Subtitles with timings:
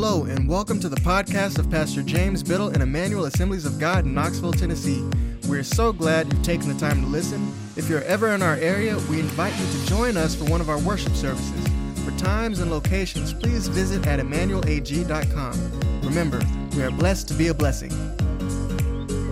[0.00, 4.04] Hello, and welcome to the podcast of Pastor James Biddle and Emmanuel Assemblies of God
[4.04, 5.04] in Knoxville, Tennessee.
[5.48, 7.52] We're so glad you've taken the time to listen.
[7.74, 10.70] If you're ever in our area, we invite you to join us for one of
[10.70, 11.66] our worship services.
[12.04, 16.00] For times and locations, please visit at emmanuelag.com.
[16.02, 16.40] Remember,
[16.76, 17.90] we are blessed to be a blessing.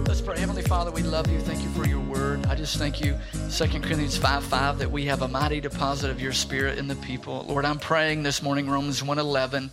[0.03, 0.37] Let's pray.
[0.37, 1.39] Heavenly Father, we love you.
[1.43, 2.16] Thank you for your word.
[2.49, 3.19] I just thank you,
[3.51, 6.95] 2 Corinthians 5 5, that we have a mighty deposit of your spirit in the
[6.97, 7.45] people.
[7.49, 9.69] Lord, I'm praying this morning, Romans 111,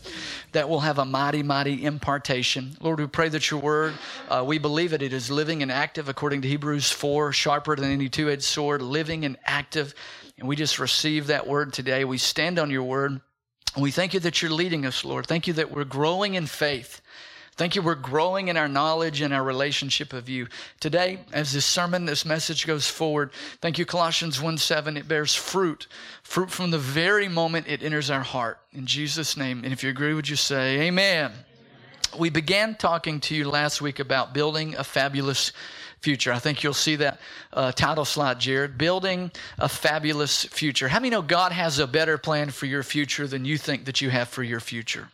[0.53, 2.75] that we'll have a mighty, mighty impartation.
[2.81, 3.93] Lord, we pray that your word,
[4.27, 7.91] uh, we believe it, it is living and active according to Hebrews 4, sharper than
[7.91, 9.93] any two edged sword, living and active.
[10.39, 12.05] And we just receive that word today.
[12.05, 13.21] We stand on your word.
[13.75, 15.27] And we thank you that you're leading us, Lord.
[15.27, 17.01] Thank you that we're growing in faith.
[17.55, 17.83] Thank you.
[17.83, 20.47] We're growing in our knowledge and our relationship of you.
[20.79, 23.31] Today, as this sermon, this message goes forward,
[23.61, 24.97] thank you, Colossians 1 7.
[24.97, 25.87] It bears fruit,
[26.23, 28.59] fruit from the very moment it enters our heart.
[28.71, 29.63] In Jesus' name.
[29.63, 31.31] And if you agree, would you say, Amen?
[32.17, 35.51] We began talking to you last week about building a fabulous
[35.99, 36.31] future.
[36.33, 37.19] I think you'll see that
[37.51, 38.77] uh, title slide, Jared.
[38.77, 40.87] Building a fabulous future.
[40.87, 44.01] How many know God has a better plan for your future than you think that
[44.01, 45.09] you have for your future?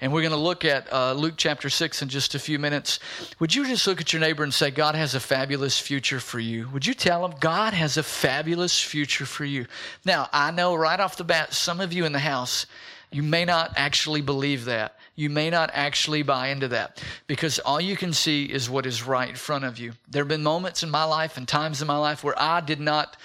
[0.00, 2.98] And we're going to look at uh, Luke chapter 6 in just a few minutes.
[3.38, 6.40] Would you just look at your neighbor and say, God has a fabulous future for
[6.40, 6.68] you?
[6.70, 9.66] Would you tell him, God has a fabulous future for you?
[10.04, 12.66] Now, I know right off the bat, some of you in the house,
[13.12, 14.96] you may not actually believe that.
[15.14, 19.02] You may not actually buy into that because all you can see is what is
[19.02, 19.92] right in front of you.
[20.08, 22.80] There have been moments in my life and times in my life where I did
[22.80, 23.18] not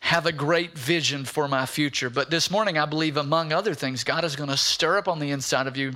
[0.00, 2.10] have a great vision for my future.
[2.10, 5.18] But this morning, I believe, among other things, God is going to stir up on
[5.18, 5.94] the inside of you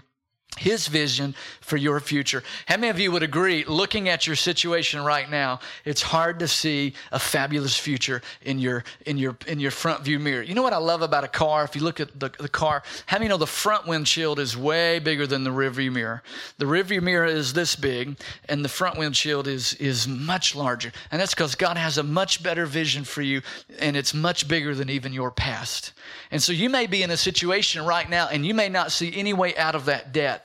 [0.56, 2.42] his vision for your future.
[2.66, 6.48] How many of you would agree, looking at your situation right now, it's hard to
[6.48, 10.42] see a fabulous future in your in your in your front view mirror.
[10.42, 11.64] You know what I love about a car?
[11.64, 14.98] If you look at the, the car, how many know the front windshield is way
[15.00, 16.22] bigger than the rear view mirror?
[16.58, 18.18] The rear view mirror is this big,
[18.48, 20.92] and the front windshield is is much larger.
[21.10, 23.42] And that's because God has a much better vision for you,
[23.80, 25.92] and it's much bigger than even your past.
[26.30, 29.12] And so you may be in a situation right now, and you may not see
[29.16, 30.43] any way out of that debt.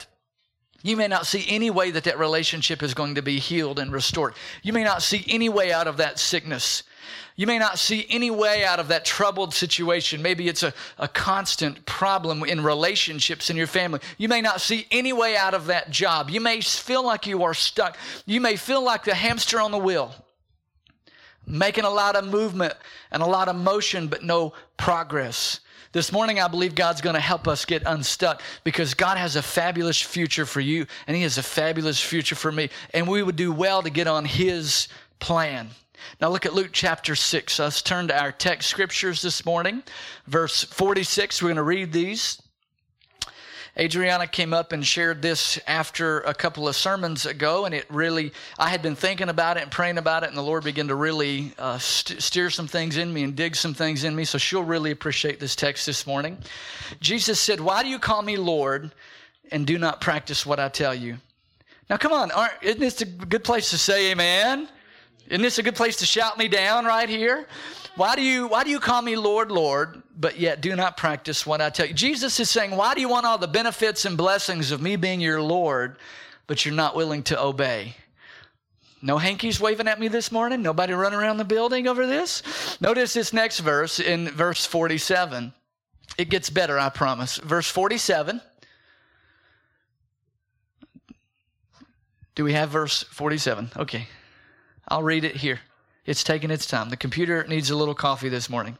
[0.81, 3.91] You may not see any way that that relationship is going to be healed and
[3.91, 4.33] restored.
[4.63, 6.83] You may not see any way out of that sickness.
[7.35, 10.21] You may not see any way out of that troubled situation.
[10.21, 14.01] Maybe it's a, a constant problem in relationships in your family.
[14.17, 16.29] You may not see any way out of that job.
[16.29, 17.97] You may feel like you are stuck.
[18.25, 20.13] You may feel like the hamster on the wheel,
[21.47, 22.73] making a lot of movement
[23.11, 25.61] and a lot of motion, but no progress.
[25.91, 29.41] This morning, I believe God's going to help us get unstuck because God has a
[29.41, 32.69] fabulous future for you and He has a fabulous future for me.
[32.93, 34.87] And we would do well to get on His
[35.19, 35.69] plan.
[36.21, 37.57] Now look at Luke chapter 6.
[37.57, 39.81] Let's turn to our text scriptures this morning.
[40.27, 42.39] Verse 46, we're going to read these.
[43.77, 48.33] Adriana came up and shared this after a couple of sermons ago, and it really,
[48.57, 50.95] I had been thinking about it and praying about it, and the Lord began to
[50.95, 54.25] really uh, st- steer some things in me and dig some things in me.
[54.25, 56.37] So she'll really appreciate this text this morning.
[56.99, 58.91] Jesus said, Why do you call me Lord
[59.51, 61.17] and do not practice what I tell you?
[61.89, 62.31] Now, come on,
[62.61, 64.67] isn't this a good place to say amen?
[65.27, 67.47] Isn't this a good place to shout me down right here?
[67.99, 71.45] Why do you why do you call me Lord, Lord, but yet do not practice
[71.45, 71.93] what I tell you?
[71.93, 75.19] Jesus is saying, Why do you want all the benefits and blessings of me being
[75.19, 75.97] your Lord,
[76.47, 77.97] but you're not willing to obey?
[79.01, 80.61] No hankies waving at me this morning?
[80.61, 82.41] Nobody running around the building over this?
[82.79, 85.51] Notice this next verse in verse 47.
[86.17, 87.35] It gets better, I promise.
[87.35, 88.39] Verse 47.
[92.35, 93.71] Do we have verse 47?
[93.75, 94.07] Okay.
[94.87, 95.59] I'll read it here.
[96.09, 96.89] It's taking its time.
[96.89, 98.79] The computer needs a little coffee this morning.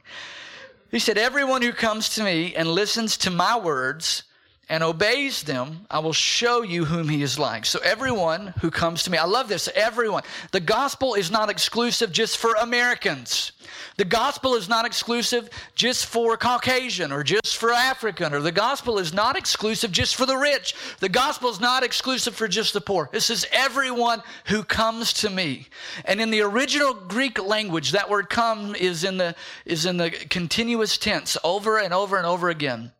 [0.90, 4.24] He said, Everyone who comes to me and listens to my words
[4.70, 7.66] and obeys them, I will show you whom he is like.
[7.66, 10.22] So, everyone who comes to me, I love this, everyone.
[10.52, 13.52] The gospel is not exclusive just for Americans.
[13.98, 19.00] The gospel is not exclusive just for Caucasian or just for African, or the gospel
[19.00, 20.76] is not exclusive just for the rich.
[21.00, 23.10] The gospel is not exclusive for just the poor.
[23.12, 25.68] This is everyone who comes to me.
[26.06, 29.36] And in the original Greek language, that word come is in the,
[29.66, 32.92] is in the continuous tense over and over and over again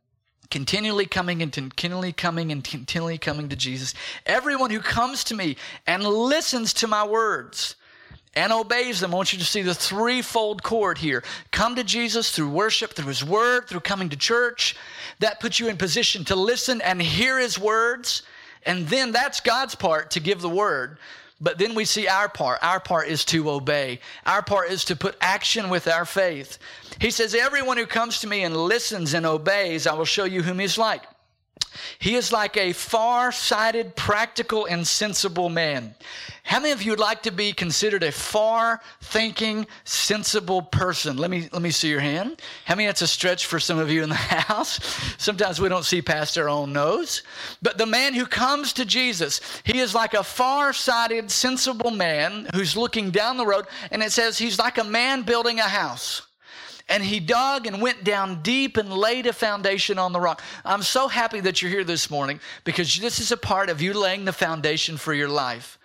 [0.50, 3.94] continually coming and continually coming and continually coming to Jesus.
[4.26, 7.76] Everyone who comes to me and listens to my words
[8.36, 9.14] and obeys them.
[9.14, 11.24] I want you to see the threefold cord here.
[11.52, 14.76] Come to Jesus through worship, through his word, through coming to church.
[15.20, 18.24] That puts you in position to listen and hear his words.
[18.66, 20.98] And then that's God's part to give the word.
[21.42, 22.60] But then we see our part.
[22.62, 24.00] Our part is to obey.
[24.26, 26.58] Our part is to put action with our faith.
[27.00, 30.44] He says, Everyone who comes to me and listens and obeys, I will show you
[30.44, 31.04] whom he's like.
[32.00, 35.96] He is like a far sighted, practical, and sensible man.
[36.44, 41.18] How many of you would like to be considered a far thinking, sensible person?
[41.18, 42.42] Let me, let me see your hand.
[42.66, 44.80] How many that's a stretch for some of you in the house?
[45.20, 47.22] Sometimes we don't see past our own nose.
[47.62, 52.50] But the man who comes to Jesus, he is like a far sighted, sensible man
[52.56, 56.24] who's looking down the road, and it says he's like a man building a house
[56.90, 60.42] and he dug and went down deep and laid a foundation on the rock.
[60.66, 63.94] I'm so happy that you're here this morning because this is a part of you
[63.94, 65.78] laying the foundation for your life.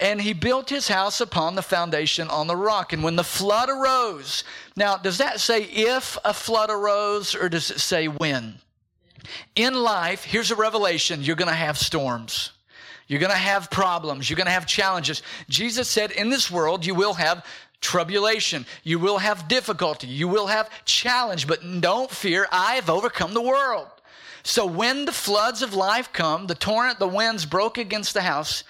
[0.00, 2.92] And he built his house upon the foundation on the rock.
[2.92, 4.42] And when the flood arose,
[4.76, 8.58] now, does that say if a flood arose or does it say when?
[9.54, 12.50] In life, here's a revelation you're going to have storms.
[13.06, 14.28] You're going to have problems.
[14.28, 15.22] You're going to have challenges.
[15.48, 17.44] Jesus said, In this world, you will have
[17.82, 18.64] tribulation.
[18.82, 20.06] You will have difficulty.
[20.06, 22.46] You will have challenge, but don't fear.
[22.50, 23.88] I've overcome the world.
[24.42, 28.64] So when the floods of life come, the torrent, the winds broke against the house,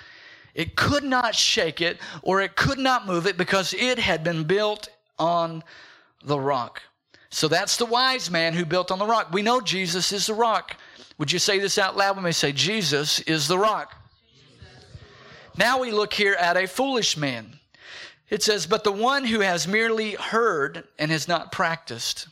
[0.55, 4.45] it could not shake it or it could not move it because it had been
[4.45, 4.89] built
[5.19, 5.63] on
[6.25, 6.83] the rock.
[7.31, 9.33] So that's the wise man who built on the rock.
[9.33, 10.77] We know Jesus is the rock.
[11.17, 12.17] Would you say this out loud?
[12.17, 13.97] We may say, Jesus is the rock.
[15.57, 17.59] Now we look here at a foolish man.
[18.33, 22.29] It says, But the one who has merely heard and has not practiced.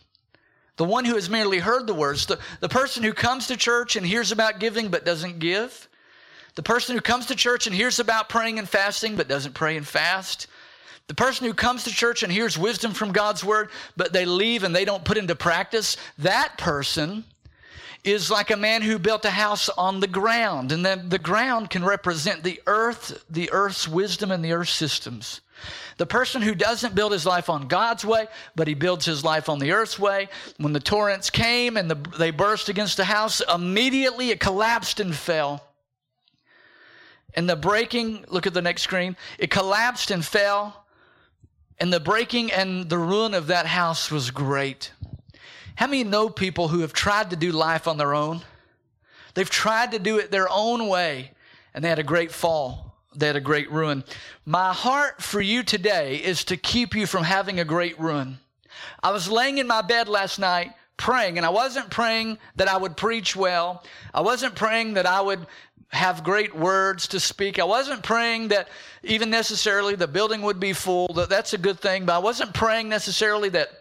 [0.77, 3.97] The one who has merely heard the words, the, the person who comes to church
[3.97, 5.89] and hears about giving but doesn't give,
[6.55, 9.77] the person who comes to church and hears about praying and fasting but doesn't pray
[9.77, 10.47] and fast,
[11.07, 14.65] the person who comes to church and hears wisdom from God's word but they leave
[14.65, 17.25] and they don't put into practice, that person
[18.05, 20.73] is like a man who built a house on the ground.
[20.73, 25.43] And then the ground can represent the earth, the earth's wisdom, and the earth's systems.
[25.97, 28.27] The person who doesn't build his life on God's way,
[28.57, 30.29] but he builds his life on the earth's way,
[30.59, 35.15] when the torrents came and the, they burst against the house, immediately it collapsed and
[35.15, 35.63] fell.
[37.35, 40.85] And the breaking, look at the next screen, it collapsed and fell.
[41.79, 44.93] And the breaking and the ruin of that house was great.
[45.77, 48.43] How many know people who have tried to do life on their own?
[49.35, 51.33] They've tried to do it their own way,
[51.73, 52.90] and they had a great fall
[53.27, 54.05] had a great ruin.
[54.45, 58.39] My heart for you today is to keep you from having a great ruin.
[59.03, 62.77] I was laying in my bed last night praying, and I wasn't praying that I
[62.77, 63.83] would preach well.
[64.13, 65.47] I wasn't praying that I would
[65.89, 67.59] have great words to speak.
[67.59, 68.69] I wasn't praying that
[69.03, 71.09] even necessarily the building would be full.
[71.09, 73.80] That's a good thing, but I wasn't praying necessarily that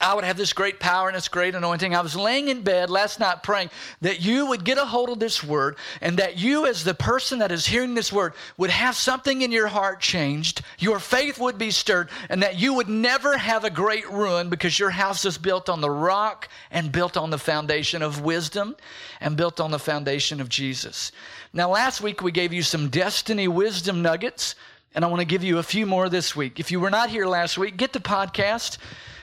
[0.00, 1.94] I would have this great power and this great anointing.
[1.94, 3.70] I was laying in bed last night praying
[4.00, 7.40] that you would get a hold of this word and that you, as the person
[7.40, 10.62] that is hearing this word, would have something in your heart changed.
[10.78, 14.78] Your faith would be stirred and that you would never have a great ruin because
[14.78, 18.76] your house is built on the rock and built on the foundation of wisdom
[19.20, 21.12] and built on the foundation of Jesus.
[21.52, 24.54] Now, last week we gave you some destiny wisdom nuggets,
[24.94, 26.58] and I want to give you a few more this week.
[26.58, 28.78] If you were not here last week, get the podcast.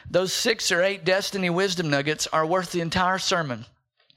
[0.09, 3.65] Those six or eight destiny wisdom nuggets are worth the entire sermon.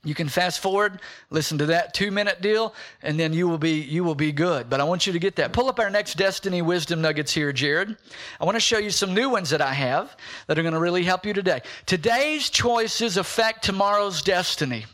[0.03, 3.81] You can fast forward, listen to that two minute deal, and then you will be
[3.81, 4.71] you will be good.
[4.71, 5.53] But I want you to get that.
[5.53, 7.97] Pull up our next Destiny Wisdom Nuggets here, Jared.
[8.41, 10.17] I want to show you some new ones that I have
[10.47, 11.61] that are going to really help you today.
[11.85, 14.87] Today's choices affect tomorrow's destiny.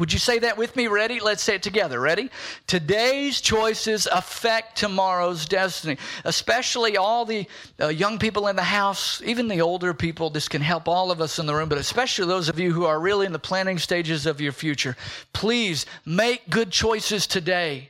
[0.00, 0.88] Would you say that with me?
[0.88, 1.20] Ready?
[1.20, 2.00] Let's say it together.
[2.00, 2.30] Ready?
[2.66, 5.98] Today's choices affect tomorrow's destiny.
[6.24, 7.46] Especially all the
[7.78, 10.30] uh, young people in the house, even the older people.
[10.30, 12.86] This can help all of us in the room, but especially those of you who
[12.86, 14.96] are really in the planning stages of your future.
[15.34, 17.89] Please make good choices today.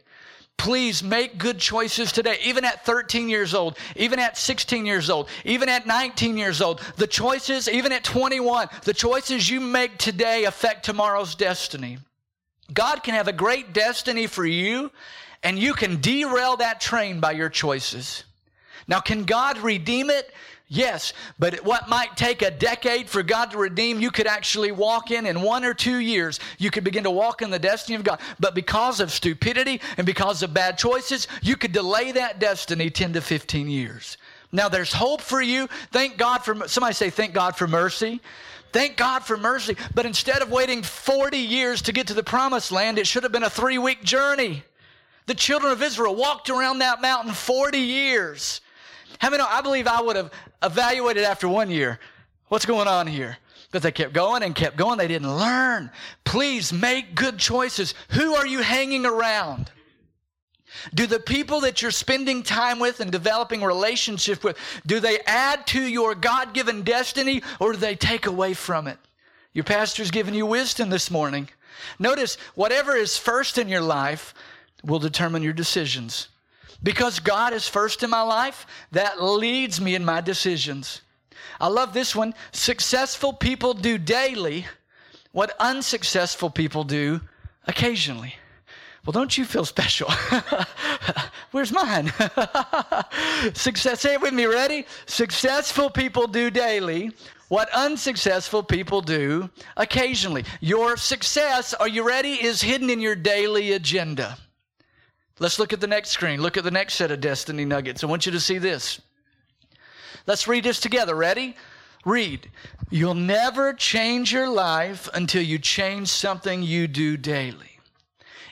[0.61, 2.37] Please make good choices today.
[2.45, 6.83] Even at 13 years old, even at 16 years old, even at 19 years old,
[6.99, 11.97] the choices, even at 21, the choices you make today affect tomorrow's destiny.
[12.75, 14.93] God can have a great destiny for you,
[15.43, 18.25] and you can derail that train by your choices.
[18.87, 20.31] Now, can God redeem it?
[20.73, 25.11] Yes, but what might take a decade for God to redeem, you could actually walk
[25.11, 26.39] in in one or two years.
[26.59, 28.21] You could begin to walk in the destiny of God.
[28.39, 33.15] But because of stupidity and because of bad choices, you could delay that destiny 10
[33.15, 34.17] to 15 years.
[34.53, 35.67] Now there's hope for you.
[35.91, 38.21] Thank God for, somebody say, thank God for mercy.
[38.73, 39.77] Thank God for mercy.
[39.93, 43.33] But instead of waiting 40 years to get to the promised land, it should have
[43.33, 44.63] been a three week journey.
[45.27, 48.61] The children of Israel walked around that mountain 40 years.
[49.21, 49.43] How many?
[49.43, 52.01] I believe I would have evaluated after one year.
[52.49, 53.37] What's going on here?
[53.71, 54.99] But they kept going and kept going.
[54.99, 55.91] They didn't learn.
[56.25, 57.95] Please make good choices.
[58.11, 59.71] Who are you hanging around?
[60.95, 65.67] Do the people that you're spending time with and developing relationship with, do they add
[65.69, 68.99] to your God-given destiny or do they take away from it?
[69.53, 71.49] Your pastor's giving you wisdom this morning.
[71.99, 74.33] Notice, whatever is first in your life
[74.83, 76.29] will determine your decisions.
[76.83, 81.03] Because God is first in my life, that leads me in my decisions.
[81.61, 82.35] I love this one.
[82.53, 84.67] Successful people do daily
[85.33, 87.21] what unsuccessful people do
[87.67, 88.35] occasionally.
[89.05, 90.11] Well, don't you feel special?
[91.53, 92.13] Where's mine?
[93.55, 94.87] Success, say it with me, ready?
[95.07, 97.13] Successful people do daily
[97.49, 100.45] what unsuccessful people do occasionally.
[100.61, 104.37] Your success, are you ready, is hidden in your daily agenda.
[105.41, 106.43] Let's look at the next screen.
[106.43, 108.05] Look at the next set of destiny nuggets.
[108.05, 109.01] I want you to see this.
[110.27, 111.15] Let's read this together.
[111.15, 111.57] Ready?
[112.05, 112.51] Read.
[112.91, 117.79] You'll never change your life until you change something you do daily.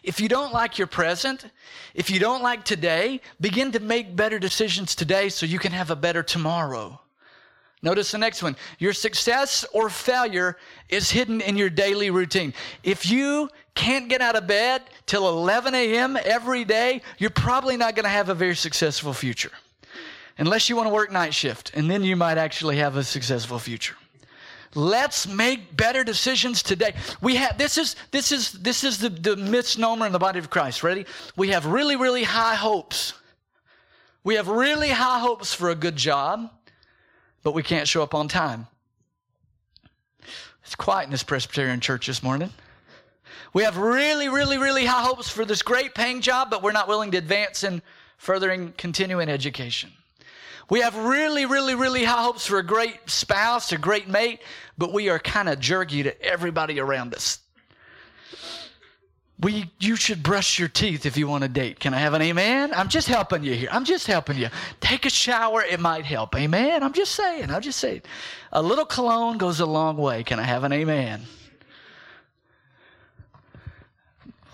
[0.03, 1.45] If you don't like your present,
[1.95, 5.91] if you don't like today, begin to make better decisions today so you can have
[5.91, 6.99] a better tomorrow.
[7.83, 8.57] Notice the next one.
[8.79, 10.57] Your success or failure
[10.89, 12.55] is hidden in your daily routine.
[12.83, 16.19] If you can't get out of bed till 11 a.m.
[16.25, 19.53] every day, you're probably not going to have a very successful future.
[20.37, 23.59] Unless you want to work night shift, and then you might actually have a successful
[23.61, 23.95] future.
[24.75, 26.93] Let's make better decisions today.
[27.21, 30.51] We have this is this is this is the, the misnomer in the body of
[30.51, 30.83] Christ.
[30.83, 31.07] Ready?
[31.37, 33.15] We have really, really high hopes.
[34.25, 36.51] We have really high hopes for a good job,
[37.43, 38.67] but we can't show up on time.
[40.65, 42.53] It's quiet in this Presbyterian church this morning.
[43.53, 46.89] We have really, really, really high hopes for this great paying job, but we're not
[46.89, 47.83] willing to advance in
[48.19, 49.91] furthering continuing education.
[50.71, 54.41] We have really, really, really high hopes for a great spouse, a great mate,
[54.77, 57.39] but we are kind of jerky to everybody around us.
[59.41, 61.79] We, you should brush your teeth if you want to date.
[61.79, 62.73] Can I have an amen?
[62.75, 63.69] I'm just helping you here.
[63.71, 64.49] I'm just helping you.
[64.81, 66.35] Take a shower, it might help.
[66.35, 66.83] Amen?
[66.83, 67.51] I'm just saying.
[67.51, 68.03] I'm just saying.
[68.53, 70.25] A little cologne goes a long way.
[70.25, 71.23] Can I have an amen?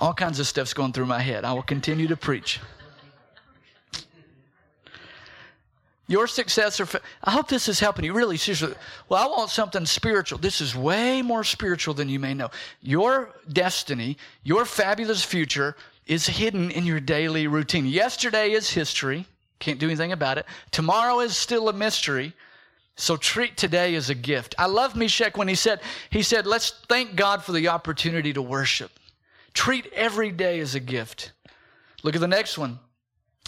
[0.00, 1.44] All kinds of stuff's going through my head.
[1.44, 2.60] I will continue to preach.
[6.06, 8.74] Your success or fa- I hope this is helping you really seriously.
[9.08, 10.38] Well, I want something spiritual.
[10.38, 12.50] This is way more spiritual than you may know.
[12.82, 17.86] Your destiny, your fabulous future is hidden in your daily routine.
[17.86, 19.24] Yesterday is history.
[19.60, 20.44] Can't do anything about it.
[20.72, 22.34] Tomorrow is still a mystery.
[22.96, 24.54] So treat today as a gift.
[24.58, 28.42] I love Meshach when he said, he said, let's thank God for the opportunity to
[28.42, 28.90] worship.
[29.54, 31.32] Treat every day as a gift.
[32.02, 32.78] Look at the next one.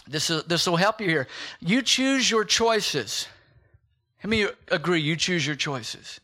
[0.09, 1.27] This, is, this will help you here.
[1.61, 3.27] You choose your choices.
[4.19, 6.21] How many agree you choose your choices?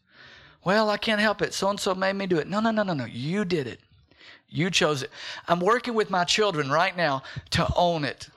[0.65, 1.53] Well, I can't help it.
[1.53, 2.49] So and so made me do it.
[2.49, 3.05] No, no, no, no, no.
[3.05, 3.81] You did it.
[4.49, 5.11] You chose it.
[5.49, 8.29] I'm working with my children right now to own it.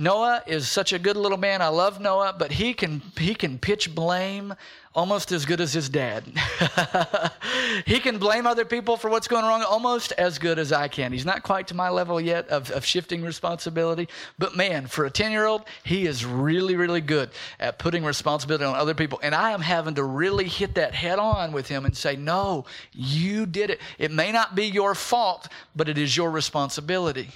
[0.00, 1.60] Noah is such a good little man.
[1.60, 4.54] I love Noah, but he can he can pitch blame
[4.94, 6.24] almost as good as his dad.
[7.86, 11.12] he can blame other people for what's going wrong almost as good as I can.
[11.12, 15.10] He's not quite to my level yet of, of shifting responsibility, but man, for a
[15.10, 19.18] 10 year old, he is really, really good at putting responsibility on other people.
[19.22, 22.66] And I am having to really hit that head on with him and say, No,
[22.92, 23.80] you did it.
[23.98, 27.30] It may not be your fault, but it is your responsibility.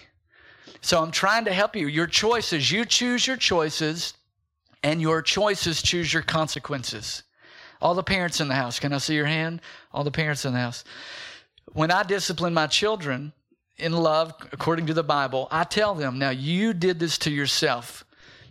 [0.83, 1.87] So I'm trying to help you.
[1.87, 4.15] Your choices, you choose your choices,
[4.83, 7.23] and your choices choose your consequences.
[7.81, 9.61] All the parents in the house, can I see your hand?
[9.93, 10.85] All the parents in the house.
[11.73, 13.33] When I discipline my children
[13.79, 18.05] in love, according to the Bible, I tell them, now you did this to yourself.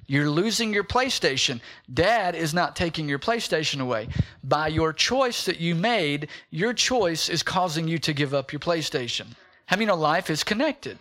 [0.07, 1.61] You're losing your PlayStation.
[1.93, 4.07] Dad is not taking your PlayStation away.
[4.43, 8.59] By your choice that you made, your choice is causing you to give up your
[8.59, 9.27] PlayStation.
[9.67, 10.97] How many know life is connected?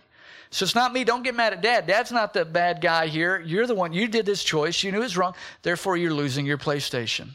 [0.53, 1.05] So it's not me.
[1.05, 1.87] Don't get mad at dad.
[1.87, 3.39] Dad's not the bad guy here.
[3.39, 3.93] You're the one.
[3.93, 4.83] You did this choice.
[4.83, 5.33] You knew it was wrong.
[5.61, 7.29] Therefore, you're losing your PlayStation.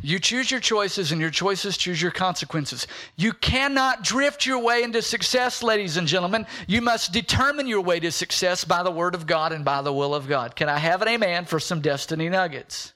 [0.00, 2.86] You choose your choices, and your choices choose your consequences.
[3.16, 6.46] You cannot drift your way into success, ladies and gentlemen.
[6.66, 9.92] You must determine your way to success by the Word of God and by the
[9.92, 10.56] will of God.
[10.56, 12.94] Can I have an amen for some destiny nuggets?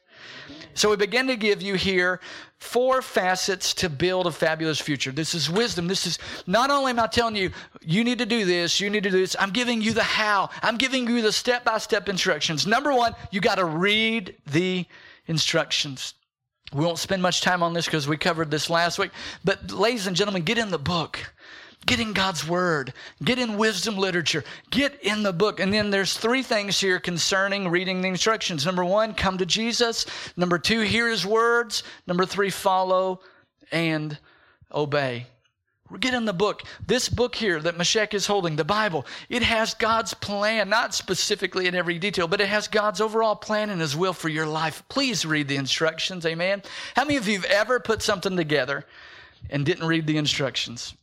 [0.72, 2.20] So we begin to give you here
[2.58, 5.12] four facets to build a fabulous future.
[5.12, 5.88] This is wisdom.
[5.88, 7.50] This is not only am I telling you,
[7.82, 10.50] you need to do this, you need to do this, I'm giving you the how.
[10.62, 12.66] I'm giving you the step by step instructions.
[12.66, 14.86] Number one, you got to read the
[15.26, 16.14] instructions.
[16.72, 19.12] We won't spend much time on this because we covered this last week.
[19.44, 21.32] But, ladies and gentlemen, get in the book.
[21.84, 22.92] Get in God's Word.
[23.22, 24.42] Get in wisdom literature.
[24.70, 25.60] Get in the book.
[25.60, 28.66] And then there's three things here concerning reading the instructions.
[28.66, 30.06] Number one, come to Jesus.
[30.36, 31.84] Number two, hear His words.
[32.06, 33.20] Number three, follow
[33.70, 34.18] and
[34.72, 35.26] obey.
[36.00, 36.64] Get in the book.
[36.84, 41.68] This book here that Meshach is holding, the Bible, it has God's plan, not specifically
[41.68, 44.82] in every detail, but it has God's overall plan and His will for your life.
[44.88, 46.26] Please read the instructions.
[46.26, 46.62] Amen.
[46.96, 48.84] How many of you have ever put something together
[49.48, 50.94] and didn't read the instructions?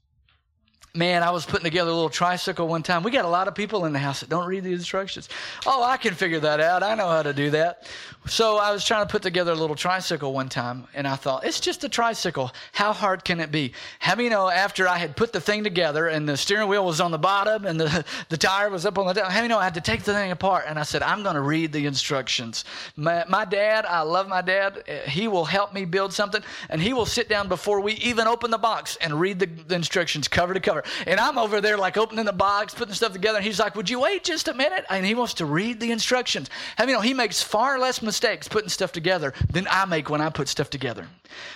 [0.95, 3.01] Man, I was putting together a little tricycle one time.
[3.01, 5.27] We got a lot of people in the house that don't read the instructions.
[5.65, 6.83] Oh, I can figure that out.
[6.83, 7.87] I know how to do that.
[8.27, 11.45] So I was trying to put together a little tricycle one time, and I thought,
[11.45, 12.51] it's just a tricycle.
[12.73, 13.73] How hard can it be?
[13.97, 17.01] How you know after I had put the thing together and the steering wheel was
[17.01, 19.57] on the bottom and the, the tire was up on the top, how you know
[19.57, 20.65] I had to take the thing apart?
[20.67, 22.65] And I said, I'm going to read the instructions.
[22.95, 24.83] My, my dad, I love my dad.
[25.07, 28.51] He will help me build something, and he will sit down before we even open
[28.51, 30.82] the box and read the, the instructions cover to cover.
[31.07, 33.37] And I'm over there like opening the box, putting stuff together.
[33.37, 34.85] And he's like, Would you wait just a minute?
[34.89, 36.49] And he wants to read the instructions.
[36.79, 40.29] You know, he makes far less mistakes putting stuff together than I make when I
[40.29, 41.07] put stuff together.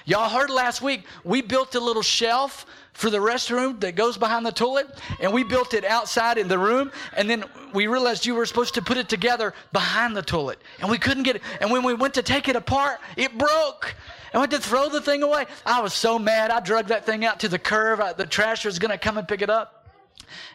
[0.06, 2.66] Y'all heard last week, we built a little shelf
[2.98, 4.88] for the restroom that goes behind the toilet,
[5.20, 8.74] and we built it outside in the room, and then we realized you were supposed
[8.74, 11.44] to put it together behind the toilet, and we couldn't get it.
[11.62, 13.94] And when we went to take it apart, it broke.
[14.34, 15.46] And I had to throw the thing away.
[15.64, 16.50] I was so mad.
[16.50, 18.02] I dragged that thing out to the curb.
[18.02, 19.88] I, the trash was going to come and pick it up.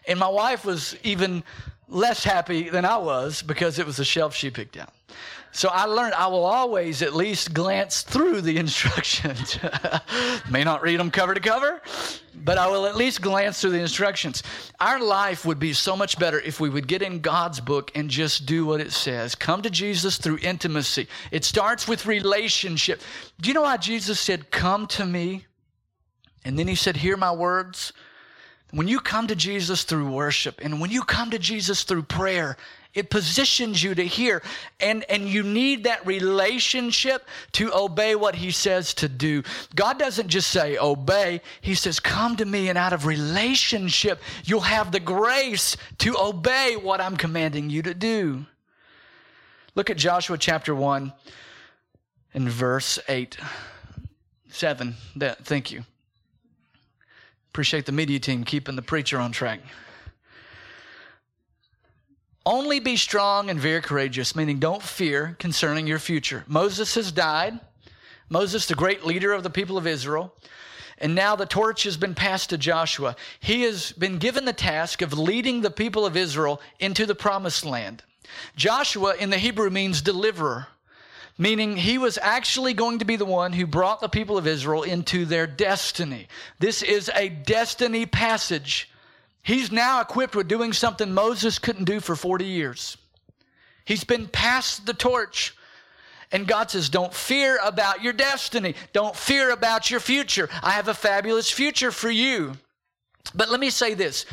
[0.08, 1.44] And my wife was even
[1.88, 4.92] less happy than I was because it was a shelf she picked out.
[5.54, 9.58] So I learned I will always at least glance through the instructions.
[10.50, 11.82] May not read them cover to cover,
[12.34, 14.42] but I will at least glance through the instructions.
[14.80, 18.08] Our life would be so much better if we would get in God's book and
[18.08, 19.34] just do what it says.
[19.34, 21.06] Come to Jesus through intimacy.
[21.30, 23.02] It starts with relationship.
[23.38, 25.44] Do you know why Jesus said, Come to me?
[26.46, 27.92] And then he said, Hear my words.
[28.72, 32.56] When you come to Jesus through worship and when you come to Jesus through prayer,
[32.94, 34.42] it positions you to hear.
[34.80, 39.42] And, and you need that relationship to obey what he says to do.
[39.74, 42.68] God doesn't just say obey, he says, come to me.
[42.68, 47.94] And out of relationship, you'll have the grace to obey what I'm commanding you to
[47.94, 48.46] do.
[49.74, 51.12] Look at Joshua chapter 1
[52.34, 53.38] and verse 8.
[54.50, 54.94] 7.
[55.44, 55.84] Thank you.
[57.52, 59.60] Appreciate the media team keeping the preacher on track.
[62.46, 66.44] Only be strong and very courageous, meaning don't fear concerning your future.
[66.46, 67.60] Moses has died.
[68.30, 70.34] Moses, the great leader of the people of Israel.
[70.96, 73.16] And now the torch has been passed to Joshua.
[73.38, 77.66] He has been given the task of leading the people of Israel into the promised
[77.66, 78.02] land.
[78.56, 80.68] Joshua in the Hebrew means deliverer,
[81.38, 84.82] meaning he was actually going to be the one who brought the people of Israel
[84.82, 86.28] into their destiny.
[86.58, 88.88] This is a destiny passage
[89.42, 92.96] He's now equipped with doing something Moses couldn't do for 40 years.
[93.84, 95.56] He's been passed the torch.
[96.30, 98.74] And God says, Don't fear about your destiny.
[98.92, 100.48] Don't fear about your future.
[100.62, 102.52] I have a fabulous future for you.
[103.34, 104.26] But let me say this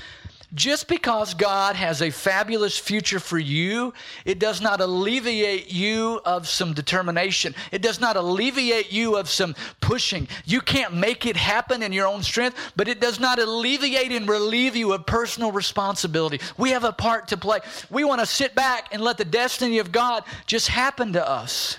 [0.53, 3.93] just because God has a fabulous future for you,
[4.25, 7.53] it does not alleviate you of some determination.
[7.71, 10.27] It does not alleviate you of some pushing.
[10.45, 14.27] You can't make it happen in your own strength, but it does not alleviate and
[14.27, 16.39] relieve you of personal responsibility.
[16.57, 17.59] We have a part to play.
[17.91, 21.77] We want to sit back and let the destiny of God just happen to us.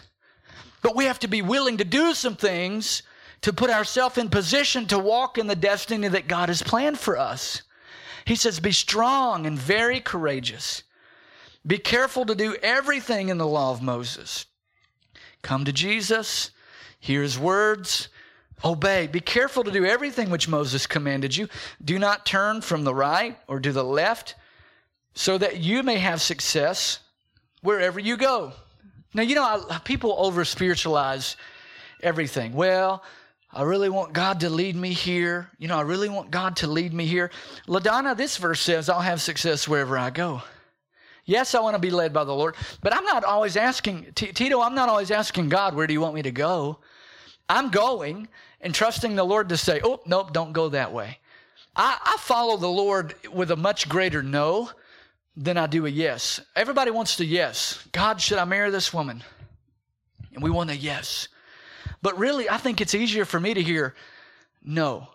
[0.83, 3.03] But we have to be willing to do some things
[3.43, 7.19] to put ourselves in position to walk in the destiny that God has planned for
[7.19, 7.63] us.
[8.31, 10.85] He says, Be strong and very courageous.
[11.67, 14.47] Be careful to do everything in the law of Moses.
[15.43, 16.53] Come to Jesus,
[17.01, 18.09] hear his words,
[18.65, 19.09] obey.
[19.09, 21.49] Be careful to do everything which Moses commanded you.
[21.85, 24.37] Do not turn from the right or to the left,
[25.13, 27.01] so that you may have success
[27.63, 28.53] wherever you go.
[29.13, 31.35] Now, you know, people over spiritualize
[32.01, 32.53] everything.
[32.53, 33.03] Well,
[33.53, 35.51] I really want God to lead me here.
[35.59, 37.31] You know, I really want God to lead me here.
[37.67, 40.43] LaDonna, this verse says, I'll have success wherever I go.
[41.25, 44.61] Yes, I want to be led by the Lord, but I'm not always asking, Tito,
[44.61, 46.79] I'm not always asking God, where do you want me to go?
[47.49, 48.29] I'm going
[48.61, 51.19] and trusting the Lord to say, oh, nope, don't go that way.
[51.77, 54.71] I, I follow the Lord with a much greater no
[55.37, 56.41] than I do a yes.
[56.57, 57.87] Everybody wants to yes.
[57.93, 59.23] God, should I marry this woman?
[60.35, 61.29] And we want a yes.
[62.03, 63.95] But really, I think it's easier for me to hear
[64.63, 65.09] no,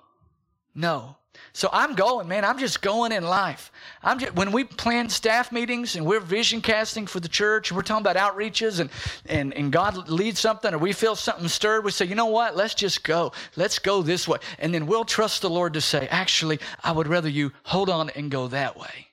[0.74, 1.16] no.
[1.54, 2.44] So I'm going, man.
[2.46, 3.72] I'm just going in life.
[4.04, 7.78] I'm just, when we plan staff meetings and we're vision casting for the church, and
[7.78, 8.90] we're talking about outreaches and,
[9.26, 12.56] and, and God leads something or we feel something stirred, we say, you know what?
[12.56, 13.32] Let's just go.
[13.56, 14.40] Let's go this way.
[14.60, 18.10] And then we'll trust the Lord to say, actually, I would rather you hold on
[18.12, 19.08] and go that way.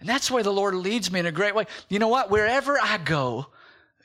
[0.00, 1.66] And that's where the Lord leads me in a great way.
[1.88, 2.30] You know what?
[2.30, 3.46] Wherever I go,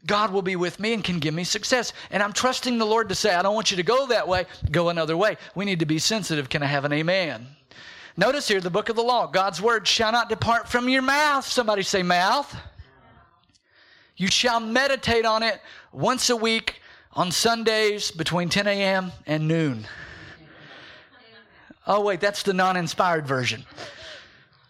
[0.06, 1.94] God will be with me and can give me success.
[2.12, 4.46] And I'm trusting the Lord to say, I don't want you to go that way,
[4.72, 5.38] go another way.
[5.56, 6.50] We need to be sensitive.
[6.50, 7.48] Can I have an amen?
[8.18, 11.46] Notice here the book of the law God's word shall not depart from your mouth.
[11.46, 12.56] Somebody say, mouth.
[14.16, 15.60] You shall meditate on it
[15.92, 16.82] once a week
[17.14, 19.12] on Sundays between 10 a.m.
[19.26, 19.88] and noon.
[21.86, 23.66] Oh, wait, that's the non inspired version.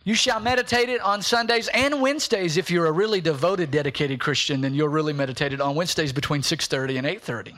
[0.04, 2.58] You shall meditate it on Sundays and Wednesdays.
[2.58, 6.42] If you're a really devoted, dedicated Christian, then you'll really meditate it on Wednesdays between
[6.42, 7.54] 6:30 and 8:30.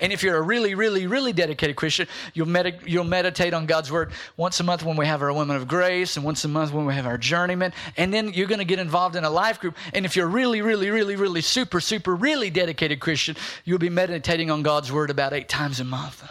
[0.00, 3.90] And if you're a really, really, really dedicated Christian, you'll, med- you'll meditate on God's
[3.90, 6.72] Word once a month when we have our Women of Grace and once a month
[6.72, 7.72] when we have our Journeyman.
[7.96, 9.76] And then you're going to get involved in a life group.
[9.92, 14.50] And if you're really, really, really, really super, super, really dedicated Christian, you'll be meditating
[14.50, 16.22] on God's Word about eight times a month,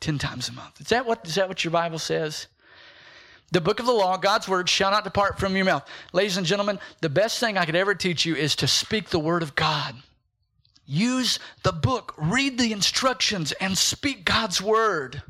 [0.00, 0.80] 10 times a month.
[0.80, 2.46] Is that what, is that what your Bible says?
[3.54, 5.88] The book of the law, God's word, shall not depart from your mouth.
[6.12, 9.20] Ladies and gentlemen, the best thing I could ever teach you is to speak the
[9.20, 9.94] word of God.
[10.86, 15.22] Use the book, read the instructions, and speak God's word.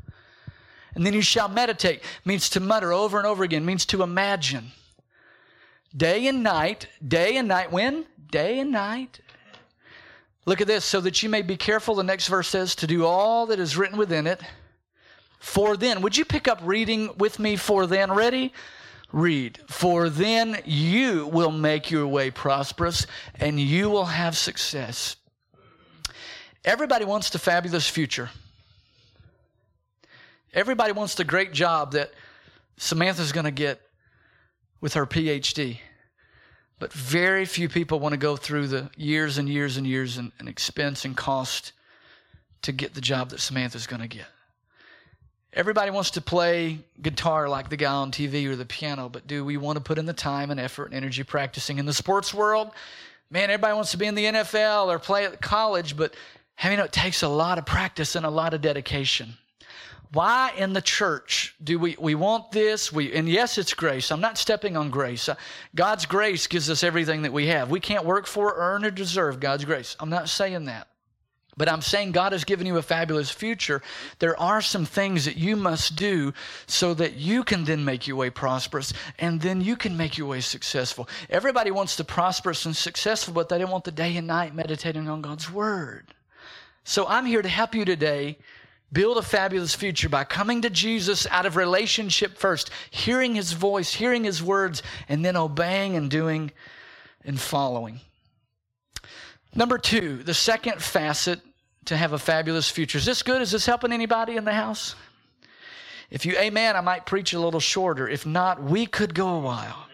[0.95, 4.71] And then you shall meditate, means to mutter over and over again, means to imagine.
[5.95, 7.71] Day and night, day and night.
[7.71, 8.07] When?
[8.31, 9.19] Day and night.
[10.47, 13.05] Look at this, so that you may be careful, the next verse says, to do
[13.05, 14.41] all that is written within it.
[15.45, 18.11] For then, would you pick up reading with me for then?
[18.11, 18.51] Ready?
[19.13, 19.59] Read.
[19.67, 23.05] For then you will make your way prosperous
[23.35, 25.17] and you will have success.
[26.65, 28.31] Everybody wants the fabulous future.
[30.51, 32.11] Everybody wants the great job that
[32.77, 33.79] Samantha's going to get
[34.81, 35.77] with her PhD.
[36.79, 40.31] But very few people want to go through the years and years and years and,
[40.47, 41.71] expense and cost
[42.63, 44.25] to get the job that Samantha's going to get.
[45.55, 49.45] Everybody wants to play guitar like the guy on TV or the piano, but do
[49.45, 52.33] we want to put in the time and effort and energy practicing in the sports
[52.33, 52.71] world?
[53.29, 56.13] Man, everybody wants to be in the NFL or play at college, but
[56.55, 59.37] how you know it takes a lot of practice and a lot of dedication?
[60.11, 62.91] Why in the church do we, we want this?
[62.91, 64.11] We, and yes, it's grace.
[64.11, 65.29] I'm not stepping on grace.
[65.29, 65.35] Uh,
[65.73, 67.69] God's grace gives us everything that we have.
[67.69, 69.95] We can't work for, earn, or deserve God's grace.
[70.01, 70.89] I'm not saying that.
[71.57, 73.81] But I'm saying God has given you a fabulous future.
[74.19, 76.33] There are some things that you must do
[76.67, 80.27] so that you can then make your way prosperous and then you can make your
[80.27, 81.07] way successful.
[81.29, 85.07] Everybody wants to prosperous and successful, but they don't want the day and night meditating
[85.07, 86.13] on God's Word.
[86.83, 88.37] So I'm here to help you today
[88.91, 93.93] build a fabulous future by coming to Jesus out of relationship first, hearing his voice,
[93.93, 96.51] hearing his words, and then obeying and doing
[97.23, 98.01] and following.
[99.55, 101.39] Number two, the second facet
[101.85, 102.97] to have a fabulous future.
[102.97, 103.41] Is this good?
[103.41, 104.95] Is this helping anybody in the house?
[106.11, 108.07] If you amen, I might preach a little shorter.
[108.07, 109.87] If not, we could go a while.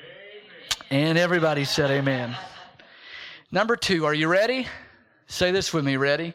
[0.90, 2.36] And everybody said amen.
[3.52, 4.68] Number two, are you ready?
[5.28, 5.96] Say this with me.
[5.96, 6.34] Ready?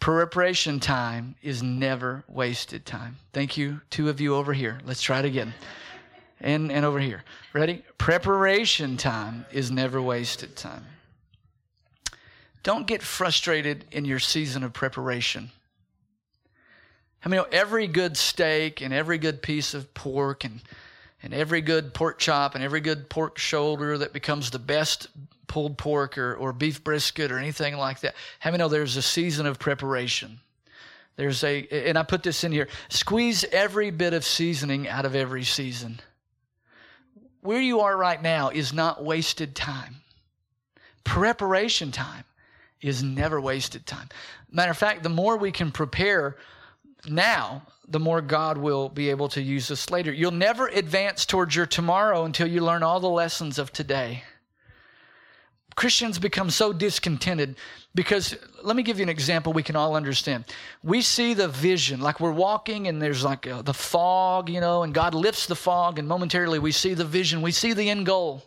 [0.00, 3.16] Preparation time is never wasted time.
[3.32, 4.78] Thank you, two of you over here.
[4.86, 5.52] Let's try it again.
[6.40, 7.24] And, and over here.
[7.52, 7.82] Ready?
[7.98, 10.86] Preparation time is never wasted time.
[12.62, 15.50] Don't get frustrated in your season of preparation.
[17.24, 20.60] I mean, every good steak and every good piece of pork and,
[21.22, 25.08] and every good pork chop and every good pork shoulder that becomes the best
[25.46, 28.14] pulled pork or, or beef brisket or anything like that.
[28.38, 30.38] How many know there's a season of preparation?
[31.16, 35.16] There's a, and I put this in here squeeze every bit of seasoning out of
[35.16, 35.98] every season.
[37.40, 39.96] Where you are right now is not wasted time.
[41.02, 42.24] Preparation time
[42.80, 44.08] is never wasted time.
[44.50, 46.36] Matter of fact, the more we can prepare
[47.08, 50.12] now, the more God will be able to use us later.
[50.12, 54.24] You'll never advance towards your tomorrow until you learn all the lessons of today.
[55.74, 57.54] Christians become so discontented
[57.94, 60.44] because let me give you an example we can all understand.
[60.82, 64.60] We see the vision, like we're walking and there's like a, uh, the fog, you
[64.60, 67.90] know, and God lifts the fog, and momentarily we see the vision, we see the
[67.90, 68.42] end goal.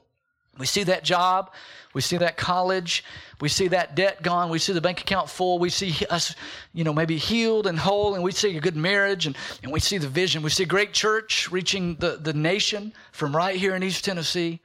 [0.57, 1.53] We see that job,
[1.93, 3.04] we see that college,
[3.39, 6.36] we see that debt gone, we see the bank account full, we see us,
[6.73, 9.80] you know, maybe healed and whole, and we see a good marriage, and, and we
[9.80, 10.41] see the vision.
[10.41, 14.62] We see a great church reaching the, the nation from right here in East Tennessee.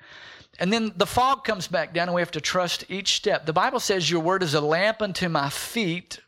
[0.58, 3.44] And then the fog comes back down, and we have to trust each step.
[3.44, 6.20] The Bible says, Your word is a lamp unto my feet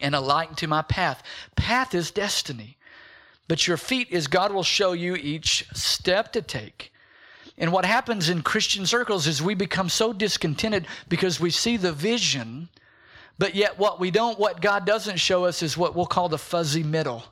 [0.00, 1.22] and a light unto my path.
[1.56, 2.78] Path is destiny,
[3.48, 6.92] but your feet is God will show you each step to take.
[7.62, 11.92] And what happens in Christian circles is we become so discontented because we see the
[11.92, 12.68] vision,
[13.38, 16.38] but yet what we don't, what God doesn't show us is what we'll call the
[16.38, 17.22] fuzzy middle.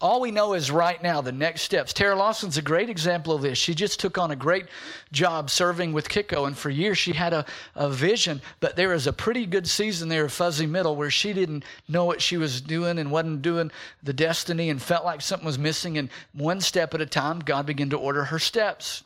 [0.00, 1.92] All we know is right now, the next steps.
[1.92, 3.58] Tara Lawson's a great example of this.
[3.58, 4.66] She just took on a great
[5.10, 7.44] job serving with Kiko, and for years she had a,
[7.74, 11.32] a vision, but there was a pretty good season there, of fuzzy middle, where she
[11.32, 13.72] didn't know what she was doing and wasn't doing
[14.04, 15.98] the destiny and felt like something was missing.
[15.98, 19.02] And one step at a time, God began to order her steps.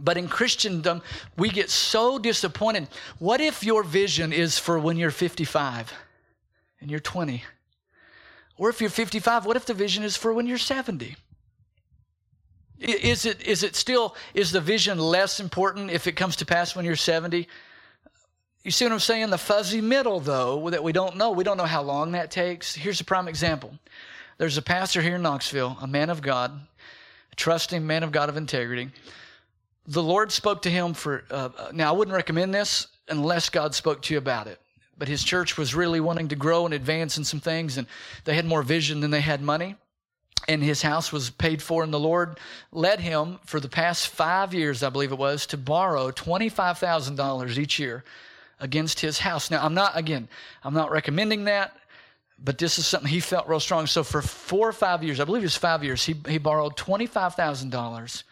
[0.00, 1.02] But in Christendom,
[1.36, 2.88] we get so disappointed.
[3.18, 5.92] What if your vision is for when you're 55
[6.80, 7.42] and you're 20?
[8.56, 11.16] Or if you're 55, what if the vision is for when you're 70?
[12.80, 16.76] Is it, is it still, is the vision less important if it comes to pass
[16.76, 17.48] when you're 70?
[18.62, 19.30] You see what I'm saying?
[19.30, 21.32] The fuzzy middle, though, that we don't know.
[21.32, 22.74] We don't know how long that takes.
[22.74, 23.72] Here's a prime example.
[24.36, 26.52] There's a pastor here in Knoxville, a man of God,
[27.32, 28.90] a trusting man of God of integrity.
[29.88, 34.02] The Lord spoke to him for, uh, now I wouldn't recommend this unless God spoke
[34.02, 34.60] to you about it.
[34.98, 37.86] But his church was really wanting to grow and advance in some things, and
[38.24, 39.76] they had more vision than they had money.
[40.46, 42.38] And his house was paid for and the lord
[42.72, 47.78] led him for the past five years i believe it was to borrow $25000 each
[47.78, 48.02] year
[48.58, 49.50] against his house.
[49.50, 50.26] Now i'm not again
[50.64, 51.76] i'm not recommending that
[52.42, 53.86] but this is something he felt real strong.
[53.86, 56.76] So for four or five years i believe it was five years he, he borrowed
[56.76, 58.22] $25000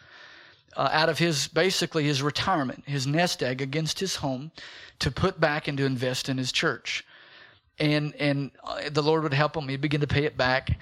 [0.75, 4.51] uh, out of his basically his retirement his nest egg against his home
[4.99, 7.05] to put back and to invest in his church
[7.79, 10.77] and and uh, the lord would help him he'd begin to pay it back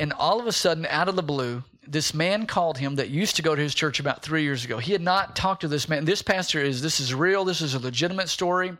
[0.00, 3.36] and all of a sudden, out of the blue, this man called him that used
[3.36, 4.78] to go to his church about three years ago.
[4.78, 6.06] He had not talked to this man.
[6.06, 7.44] This pastor is, this is real.
[7.44, 8.72] This is a legitimate story.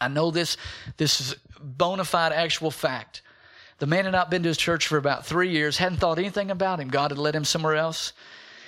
[0.00, 0.56] I know this.
[0.98, 3.22] This is bona fide, actual fact.
[3.78, 6.52] The man had not been to his church for about three years, hadn't thought anything
[6.52, 6.88] about him.
[6.88, 8.12] God had led him somewhere else.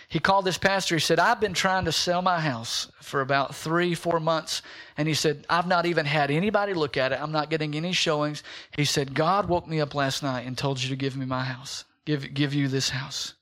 [0.08, 0.96] He called this pastor.
[0.96, 4.62] He said, I've been trying to sell my house for about three, four months.
[4.96, 7.20] And he said, I've not even had anybody look at it.
[7.20, 8.42] I'm not getting any showings.
[8.76, 11.44] He said, God woke me up last night and told you to give me my
[11.44, 13.34] house, give, give you this house.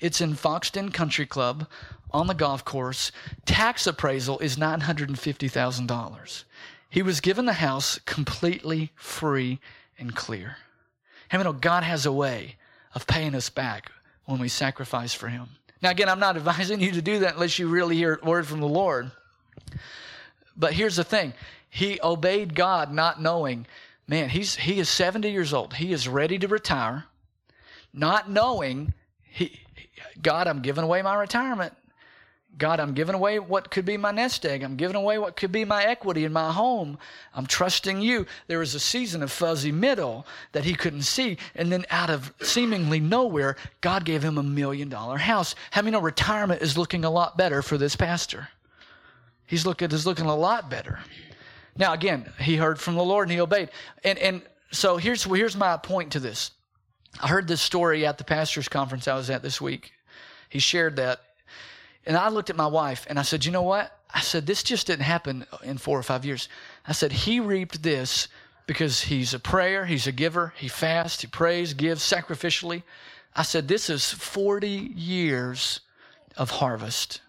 [0.00, 1.66] It's in Fox Den Country Club
[2.10, 3.12] on the golf course.
[3.44, 6.44] Tax appraisal is $950,000.
[6.90, 9.60] He was given the house completely free
[9.98, 10.56] and clear.
[11.32, 12.56] Many know God has a way
[12.94, 13.90] of paying us back
[14.26, 15.48] when we sacrifice for Him?
[15.82, 18.46] Now, again, I'm not advising you to do that unless you really hear a word
[18.46, 19.10] from the Lord.
[20.56, 21.34] But here's the thing
[21.68, 23.66] he obeyed God, not knowing,
[24.06, 25.74] man, he's, he is 70 years old.
[25.74, 27.04] He is ready to retire,
[27.92, 28.92] not knowing,
[29.22, 29.60] he,
[30.20, 31.74] God, I'm giving away my retirement.
[32.58, 34.62] God, I'm giving away what could be my nest egg.
[34.62, 36.98] I'm giving away what could be my equity in my home.
[37.34, 38.26] I'm trusting you.
[38.46, 41.38] There was a season of fuzzy middle that he couldn't see.
[41.54, 45.54] And then out of seemingly nowhere, God gave him a million dollar house.
[45.70, 48.48] Having a retirement is looking a lot better for this pastor?
[49.46, 50.98] He's looking, is looking a lot better.
[51.76, 53.70] Now, again, he heard from the Lord and he obeyed.
[54.04, 56.50] And, and so here's, here's my point to this.
[57.20, 59.92] I heard this story at the pastor's conference I was at this week.
[60.48, 61.20] He shared that
[62.06, 63.96] and I looked at my wife and I said, You know what?
[64.12, 66.48] I said, This just didn't happen in four or five years.
[66.86, 68.28] I said, He reaped this
[68.66, 72.82] because he's a prayer, he's a giver, he fasts, he prays, gives sacrificially.
[73.34, 75.80] I said, This is 40 years
[76.36, 77.20] of harvest.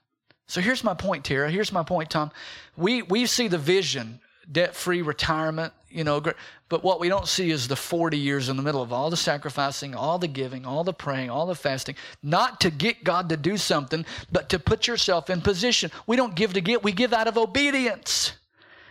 [0.48, 1.50] So here's my point, Tara.
[1.50, 2.32] Here's my point, Tom.
[2.76, 4.20] We, we see the vision
[4.52, 6.22] debt free retirement, you know,
[6.70, 9.18] but what we don't see is the 40 years in the middle of all the
[9.18, 13.38] sacrificing, all the giving, all the praying, all the fasting, not to get God to
[13.38, 15.92] do something, but to put yourself in position.
[16.08, 18.34] We don't give to get, we give out of obedience.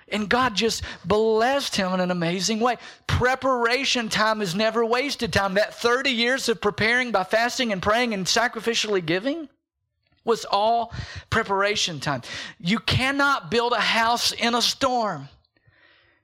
[0.08, 2.76] And God just blessed him in an amazing way.
[3.06, 5.54] Preparation time is never wasted time.
[5.54, 9.48] That 30 years of preparing by fasting and praying and sacrificially giving,
[10.24, 10.92] was all
[11.30, 12.22] preparation time.
[12.60, 15.28] You cannot build a house in a storm.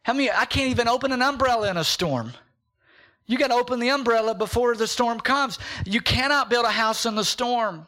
[0.03, 0.31] How many?
[0.31, 2.33] I can't even open an umbrella in a storm.
[3.27, 5.59] You got to open the umbrella before the storm comes.
[5.85, 7.87] You cannot build a house in the storm.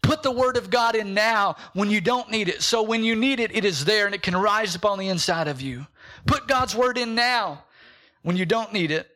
[0.00, 2.62] Put the word of God in now when you don't need it.
[2.62, 5.08] So when you need it, it is there and it can rise up on the
[5.08, 5.86] inside of you.
[6.26, 7.64] Put God's word in now
[8.22, 9.08] when you don't need it.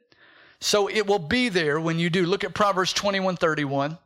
[0.60, 2.26] So it will be there when you do.
[2.26, 3.98] Look at Proverbs 21 31.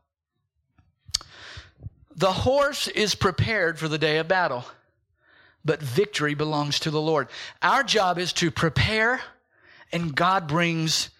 [2.14, 4.64] The horse is prepared for the day of battle
[5.66, 7.28] but victory belongs to the Lord.
[7.60, 9.20] Our job is to prepare,
[9.92, 11.10] and God brings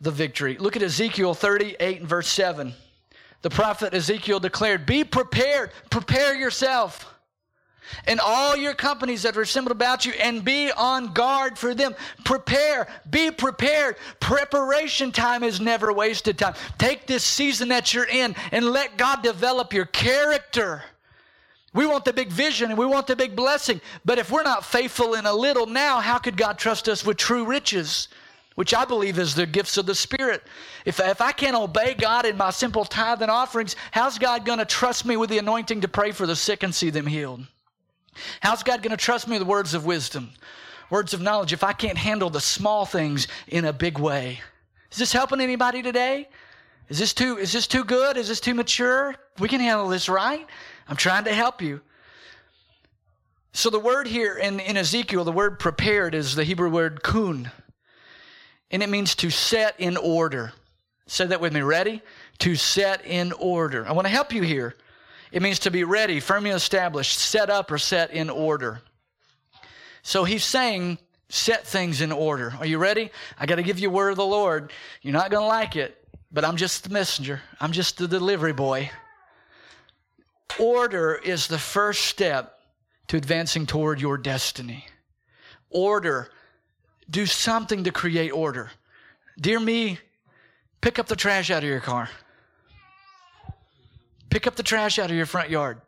[0.00, 0.56] the victory.
[0.56, 2.72] Look at Ezekiel 38 and verse 7.
[3.42, 7.10] The prophet Ezekiel declared, Be prepared, prepare yourself
[8.06, 11.94] and all your companies that are assembled about you and be on guard for them.
[12.24, 13.96] Prepare, be prepared.
[14.20, 16.54] Preparation time is never wasted time.
[16.78, 20.82] Take this season that you're in and let God develop your character.
[21.72, 23.80] We want the big vision and we want the big blessing.
[24.04, 27.16] But if we're not faithful in a little now, how could God trust us with
[27.16, 28.08] true riches?
[28.56, 30.42] Which I believe is the gifts of the Spirit.
[30.84, 34.58] If, if I can't obey God in my simple tithe and offerings, how's God going
[34.58, 37.46] to trust me with the anointing to pray for the sick and see them healed?
[38.40, 40.30] How's God going to trust me with words of wisdom,
[40.90, 44.40] words of knowledge, if I can't handle the small things in a big way?
[44.90, 46.28] Is this helping anybody today?
[46.88, 48.16] Is this too, is this too good?
[48.16, 49.14] Is this too mature?
[49.38, 50.46] We can handle this, right?
[50.90, 51.80] I'm trying to help you.
[53.52, 57.50] So the word here in, in Ezekiel, the word prepared is the Hebrew word kun.
[58.72, 60.52] And it means to set in order.
[61.06, 61.60] Say that with me.
[61.60, 62.02] Ready?
[62.40, 63.86] To set in order.
[63.86, 64.74] I want to help you here.
[65.30, 68.82] It means to be ready, firmly established, set up, or set in order.
[70.02, 70.98] So he's saying,
[71.28, 72.52] set things in order.
[72.58, 73.10] Are you ready?
[73.38, 74.72] I got to give you word of the Lord.
[75.02, 78.52] You're not going to like it, but I'm just the messenger, I'm just the delivery
[78.52, 78.90] boy.
[80.58, 82.58] Order is the first step
[83.08, 84.86] to advancing toward your destiny.
[85.70, 86.30] Order.
[87.08, 88.70] Do something to create order.
[89.40, 89.98] Dear me,
[90.80, 92.08] pick up the trash out of your car.
[94.28, 95.80] Pick up the trash out of your front yard.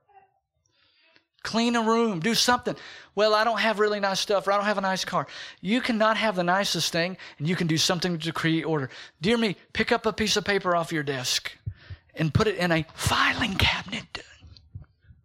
[1.43, 2.21] Clean a room.
[2.21, 2.77] Do something.
[3.15, 5.27] Well, I don't have really nice stuff or I don't have a nice car.
[5.61, 8.91] You cannot have the nicest thing and you can do something to create order.
[9.21, 11.53] Dear me, pick up a piece of paper off your desk
[12.15, 14.25] and put it in a filing cabinet.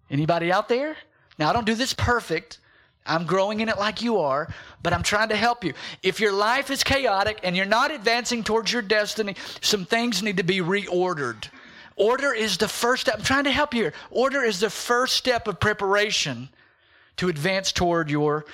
[0.10, 0.96] Anybody out there?
[1.38, 2.60] Now, I don't do this perfect.
[3.06, 5.74] I'm growing in it like you are, but I'm trying to help you.
[6.04, 10.38] If your life is chaotic and you're not advancing towards your destiny, some things need
[10.38, 11.48] to be reordered.
[11.96, 13.16] Order is the first step.
[13.18, 13.94] I'm trying to help you here.
[14.12, 16.50] Order is the first step of preparation
[17.18, 18.46] to advance toward your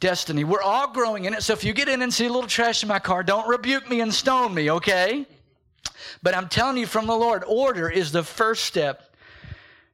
[0.00, 0.42] destiny.
[0.42, 1.42] We're all growing in it.
[1.42, 3.88] So if you get in and see a little trash in my car, don't rebuke
[3.88, 5.26] me and stone me, okay?
[6.22, 9.07] But I'm telling you from the Lord, order is the first step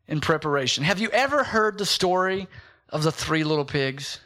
[0.09, 0.85] in preparation.
[0.85, 2.49] Have you ever heard the story
[2.91, 4.21] of the three little pigs?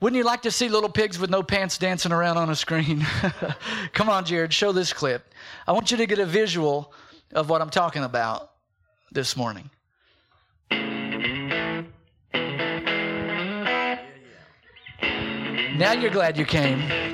[0.00, 3.06] Wouldn't you like to see little pigs with no pants dancing around on a screen?
[3.92, 5.32] Come on, Jared, show this clip.
[5.66, 6.92] I want you to get a visual
[7.32, 8.52] of what I'm talking about
[9.10, 9.70] this morning.
[15.78, 17.05] Now you're glad you came.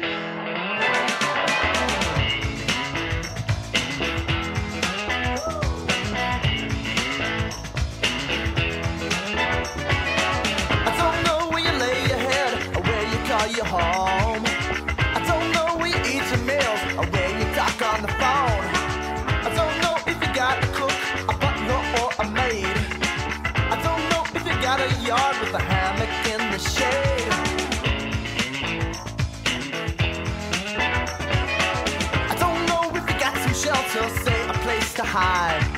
[35.14, 35.72] A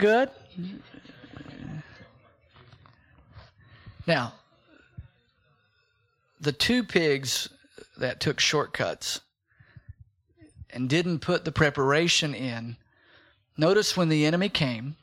[0.00, 0.30] good?
[4.06, 4.32] Now,
[6.40, 7.48] the two pigs
[7.98, 9.20] that took shortcuts
[10.70, 12.76] and didn't put the preparation in,
[13.56, 14.96] notice when the enemy came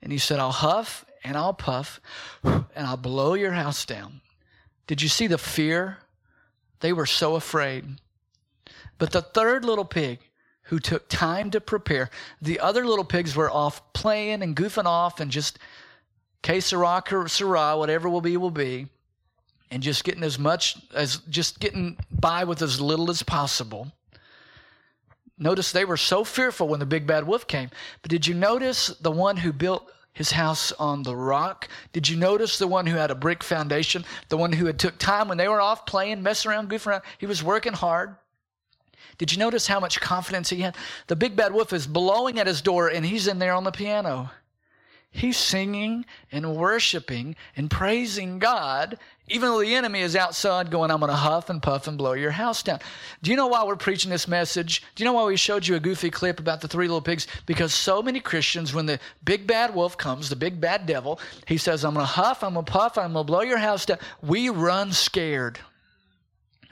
[0.00, 2.00] and he said, I'll huff and I'll puff
[2.44, 4.20] and I'll blow your house down.
[4.86, 5.98] Did you see the fear?
[6.80, 7.84] They were so afraid.
[8.98, 10.20] But the third little pig,
[10.64, 12.10] who took time to prepare,
[12.40, 15.58] the other little pigs were off playing and goofing off and just
[16.42, 18.88] que sera, sera, whatever will be, will be,
[19.70, 23.92] and just getting as much as just getting by with as little as possible.
[25.38, 27.70] Notice they were so fearful when the big bad wolf came.
[28.02, 31.68] But did you notice the one who built his house on the rock?
[31.92, 34.04] Did you notice the one who had a brick foundation?
[34.28, 37.02] The one who had took time when they were off playing, messing around, goofing around?
[37.18, 38.16] He was working hard.
[39.22, 40.74] Did you notice how much confidence he had?
[41.06, 43.70] The big bad wolf is blowing at his door and he's in there on the
[43.70, 44.32] piano.
[45.12, 48.98] He's singing and worshiping and praising God,
[49.28, 52.14] even though the enemy is outside going, I'm going to huff and puff and blow
[52.14, 52.80] your house down.
[53.22, 54.82] Do you know why we're preaching this message?
[54.96, 57.28] Do you know why we showed you a goofy clip about the three little pigs?
[57.46, 61.58] Because so many Christians, when the big bad wolf comes, the big bad devil, he
[61.58, 63.86] says, I'm going to huff, I'm going to puff, I'm going to blow your house
[63.86, 63.98] down.
[64.20, 65.60] We run scared.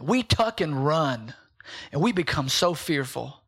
[0.01, 1.35] We tuck and run,
[1.93, 3.41] and we become so fearful.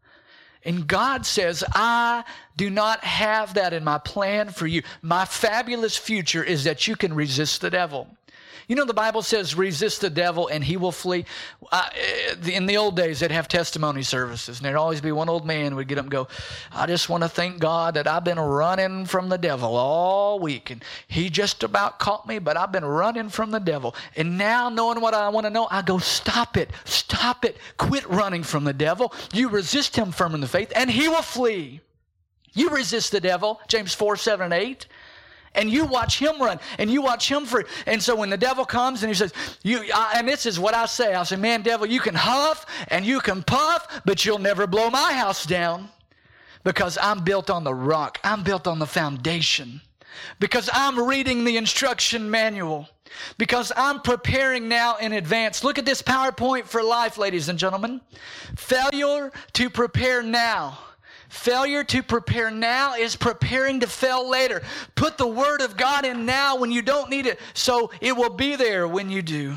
[0.64, 2.24] And God says, I
[2.56, 4.82] do not have that in my plan for you.
[5.02, 8.08] My fabulous future is that you can resist the devil.
[8.68, 11.24] You know, the Bible says, resist the devil and he will flee.
[11.70, 11.88] Uh,
[12.50, 15.74] in the old days, they'd have testimony services, and there'd always be one old man
[15.74, 16.28] would get up and go,
[16.70, 20.70] I just want to thank God that I've been running from the devil all week.
[20.70, 23.94] And he just about caught me, but I've been running from the devil.
[24.16, 28.08] And now, knowing what I want to know, I go, stop it, stop it, quit
[28.08, 29.12] running from the devil.
[29.32, 31.80] You resist him firm in the faith, and he will flee.
[32.54, 34.86] You resist the devil, James 4, 7, and 8
[35.54, 37.64] and you watch him run and you watch him free.
[37.86, 39.32] And so when the devil comes and he says,
[39.62, 42.66] you, I, and this is what I say, I say, man, devil, you can huff
[42.88, 45.88] and you can puff, but you'll never blow my house down
[46.64, 48.18] because I'm built on the rock.
[48.24, 49.80] I'm built on the foundation
[50.38, 52.88] because I'm reading the instruction manual
[53.38, 55.64] because I'm preparing now in advance.
[55.64, 58.00] Look at this PowerPoint for life, ladies and gentlemen.
[58.56, 60.78] Failure to prepare now
[61.32, 64.60] Failure to prepare now is preparing to fail later.
[64.94, 68.28] Put the Word of God in now when you don't need it, so it will
[68.28, 69.56] be there when you do.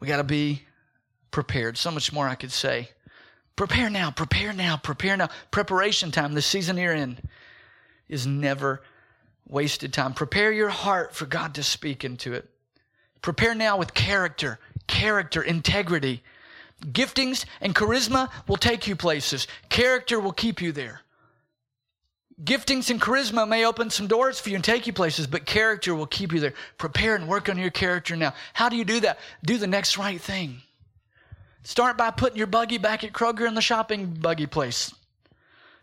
[0.00, 0.62] We got to be
[1.30, 1.76] prepared.
[1.76, 2.88] So much more I could say.
[3.54, 5.28] Prepare now, prepare now, prepare now.
[5.50, 7.18] Preparation time, the season you're in,
[8.08, 8.82] is never
[9.46, 10.14] wasted time.
[10.14, 12.48] Prepare your heart for God to speak into it.
[13.20, 14.58] Prepare now with character
[14.90, 16.22] character, integrity.
[16.84, 19.46] Giftings and charisma will take you places.
[19.68, 21.00] Character will keep you there.
[22.42, 25.94] Giftings and charisma may open some doors for you and take you places, but character
[25.94, 26.54] will keep you there.
[26.78, 28.34] Prepare and work on your character now.
[28.52, 29.18] How do you do that?
[29.44, 30.62] Do the next right thing.
[31.62, 34.92] Start by putting your buggy back at Kroger in the shopping buggy place.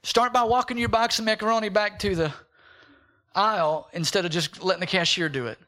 [0.03, 2.33] Start by walking your box of macaroni back to the
[3.35, 5.59] aisle instead of just letting the cashier do it.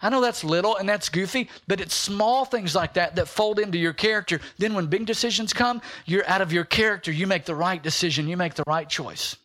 [0.00, 3.58] I know that's little and that's goofy, but it's small things like that that fold
[3.58, 4.40] into your character.
[4.58, 7.10] Then when big decisions come, you're out of your character.
[7.10, 9.36] You make the right decision, you make the right choice.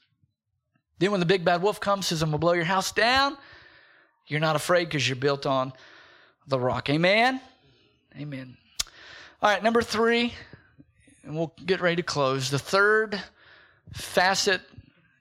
[1.00, 2.92] Then when the big bad wolf comes, and says, I'm going to blow your house
[2.92, 3.38] down,
[4.28, 5.74] you're not afraid because you're built on
[6.48, 6.90] the rock.
[6.90, 7.42] Amen?
[8.20, 8.58] Amen.
[9.42, 10.34] All right, number three,
[11.24, 12.52] and we'll get ready to close.
[12.52, 13.20] The third
[13.94, 14.62] facet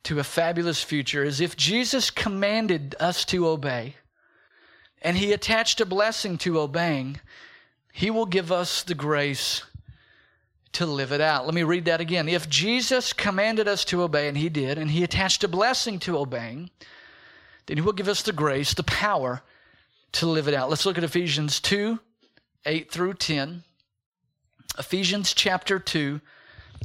[0.02, 3.94] to a fabulous future is if Jesus commanded us to obey,
[5.02, 7.20] and he attached a blessing to obeying,
[7.92, 9.62] he will give us the grace
[10.72, 11.46] to live it out.
[11.46, 12.28] Let me read that again.
[12.28, 16.18] If Jesus commanded us to obey, and he did, and he attached a blessing to
[16.18, 16.70] obeying,
[17.66, 19.42] then he will give us the grace, the power
[20.12, 20.70] to live it out.
[20.70, 21.98] Let's look at Ephesians 2
[22.66, 23.64] 8 through 10.
[24.78, 26.20] Ephesians chapter 2,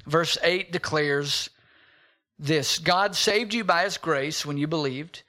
[0.06, 1.50] verse 8 declares
[2.40, 5.24] this God saved you by his grace when you believed.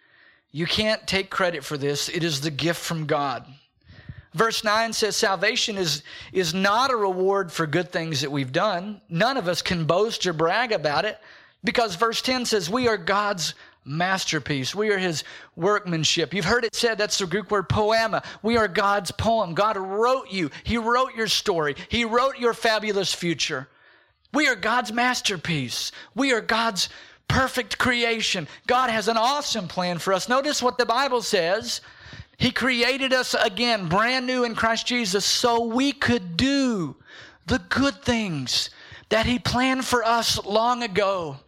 [0.56, 3.44] You can't take credit for this, it is the gift from God.
[4.32, 6.02] Verse 9 says salvation is,
[6.32, 9.02] is not a reward for good things that we've done.
[9.10, 11.18] None of us can boast or brag about it
[11.62, 13.52] because verse 10 says we are God's
[13.84, 14.74] masterpiece.
[14.74, 15.24] We are his
[15.56, 16.32] workmanship.
[16.32, 18.22] You've heard it said, that's the Greek word poema.
[18.42, 19.52] We are God's poem.
[19.52, 20.50] God wrote you.
[20.64, 21.76] He wrote your story.
[21.90, 23.68] He wrote your fabulous future.
[24.32, 25.92] We are God's masterpiece.
[26.14, 26.88] We are God's
[27.28, 28.48] perfect creation.
[28.66, 30.28] God has an awesome plan for us.
[30.28, 31.80] Notice what the Bible says.
[32.38, 36.96] He created us again, brand new in Christ Jesus, so we could do
[37.46, 38.70] the good things
[39.08, 41.38] that He planned for us long ago.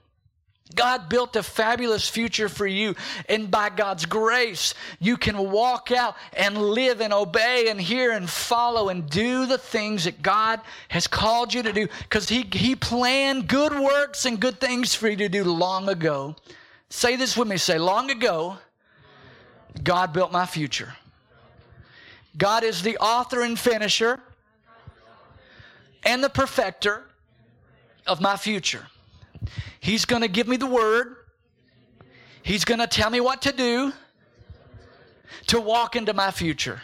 [0.75, 2.95] God built a fabulous future for you.
[3.29, 8.29] And by God's grace, you can walk out and live and obey and hear and
[8.29, 12.77] follow and do the things that God has called you to do because he, he
[12.77, 16.37] planned good works and good things for you to do long ago.
[16.91, 18.59] Say this with me say, long ago,
[19.83, 20.95] God built my future.
[22.37, 24.21] God is the author and finisher
[26.05, 27.03] and the perfecter
[28.07, 28.87] of my future.
[29.81, 31.17] He's going to give me the word.
[32.43, 33.93] He's going to tell me what to do
[35.49, 36.81] to walk into my future.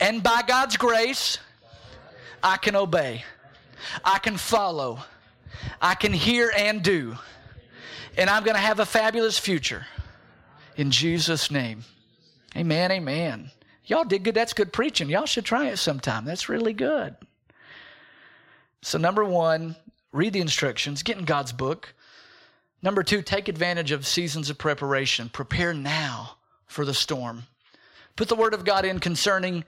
[0.00, 1.38] And by God's grace,
[2.42, 3.24] I can obey.
[4.04, 5.00] I can follow.
[5.80, 7.16] I can hear and do.
[8.16, 9.86] And I'm going to have a fabulous future.
[10.76, 11.84] In Jesus' name.
[12.56, 13.50] Amen, amen.
[13.86, 14.34] Y'all did good.
[14.34, 15.08] That's good preaching.
[15.08, 16.24] Y'all should try it sometime.
[16.24, 17.16] That's really good.
[18.82, 19.76] So, number one,
[20.12, 21.94] read the instructions, get in God's book.
[22.82, 25.28] Number two, take advantage of seasons of preparation.
[25.28, 26.36] Prepare now
[26.66, 27.44] for the storm.
[28.16, 29.64] Put the word of God in concerning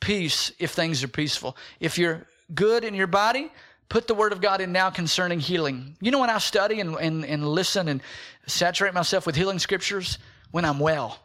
[0.00, 1.56] peace if things are peaceful.
[1.80, 3.50] If you're good in your body,
[3.88, 5.96] put the word of God in now concerning healing.
[6.00, 8.02] You know when I study and, and, and listen and
[8.46, 10.18] saturate myself with healing scriptures?
[10.50, 11.18] When I'm well.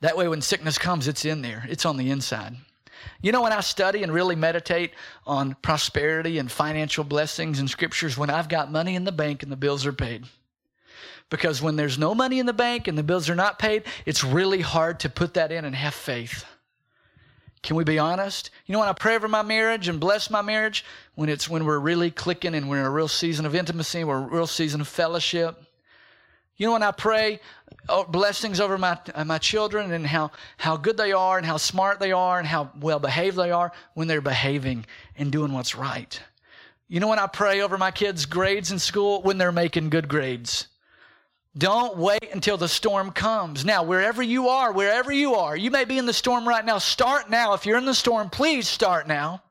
[0.00, 2.56] That way, when sickness comes, it's in there, it's on the inside.
[3.22, 4.92] You know, when I study and really meditate
[5.26, 9.52] on prosperity and financial blessings and scriptures, when I've got money in the bank and
[9.52, 10.24] the bills are paid.
[11.30, 14.24] Because when there's no money in the bank and the bills are not paid, it's
[14.24, 16.44] really hard to put that in and have faith.
[17.62, 18.50] Can we be honest?
[18.66, 20.84] You know, when I pray over my marriage and bless my marriage,
[21.14, 24.16] when it's when we're really clicking and we're in a real season of intimacy, we're
[24.16, 25.62] a real season of fellowship.
[26.60, 27.40] You know, when I pray
[27.88, 31.56] oh, blessings over my uh, my children and how how good they are and how
[31.56, 34.84] smart they are and how well behaved they are when they're behaving
[35.16, 36.20] and doing what's right.
[36.86, 40.06] You know, when I pray over my kids' grades in school when they're making good
[40.06, 40.66] grades.
[41.56, 43.64] Don't wait until the storm comes.
[43.64, 46.76] Now, wherever you are, wherever you are, you may be in the storm right now.
[46.76, 47.54] Start now.
[47.54, 49.42] If you're in the storm, please start now.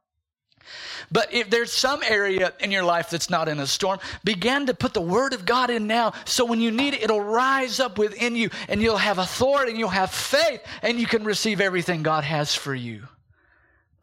[1.12, 4.74] But if there's some area in your life that's not in a storm, begin to
[4.74, 6.14] put the Word of God in now.
[6.26, 9.80] So when you need it, it'll rise up within you and you'll have authority and
[9.80, 13.08] you'll have faith and you can receive everything God has for you.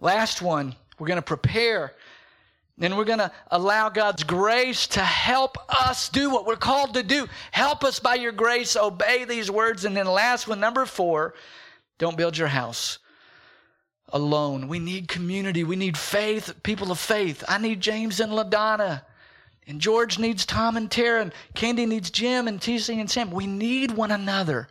[0.01, 1.93] Last one, we're going to prepare
[2.79, 7.03] and we're going to allow God's grace to help us do what we're called to
[7.03, 7.27] do.
[7.51, 9.85] Help us by your grace obey these words.
[9.87, 11.35] And then last one, number four,
[11.99, 12.99] don't build your house
[14.11, 14.69] alone.
[14.69, 15.65] We need community.
[15.65, 17.43] We need faith, people of faith.
[17.49, 19.03] I need James and LaDonna.
[19.67, 21.23] And George needs Tom and Tara.
[21.23, 23.31] And Candy needs Jim and TC and Sam.
[23.31, 24.69] We need one another.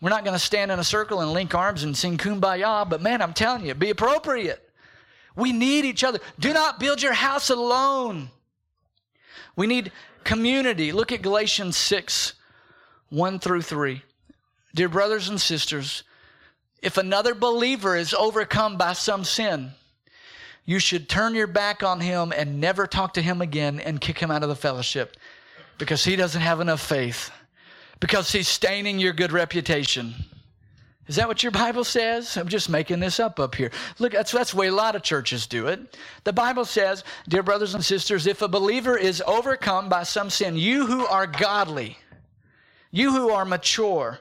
[0.00, 3.02] We're not going to stand in a circle and link arms and sing kumbaya, but
[3.02, 4.62] man, I'm telling you, be appropriate.
[5.34, 6.20] We need each other.
[6.38, 8.30] Do not build your house alone.
[9.56, 9.90] We need
[10.22, 10.92] community.
[10.92, 12.34] Look at Galatians 6
[13.10, 14.02] 1 through 3.
[14.74, 16.04] Dear brothers and sisters,
[16.82, 19.72] if another believer is overcome by some sin,
[20.64, 24.18] you should turn your back on him and never talk to him again and kick
[24.18, 25.16] him out of the fellowship
[25.78, 27.30] because he doesn't have enough faith,
[28.00, 30.14] because he's staining your good reputation.
[31.06, 32.36] Is that what your Bible says?
[32.36, 33.70] I'm just making this up up here.
[33.98, 35.96] Look, that's, that's the way a lot of churches do it.
[36.24, 40.58] The Bible says, dear brothers and sisters, if a believer is overcome by some sin,
[40.58, 41.96] you who are godly,
[42.90, 44.18] you who are mature,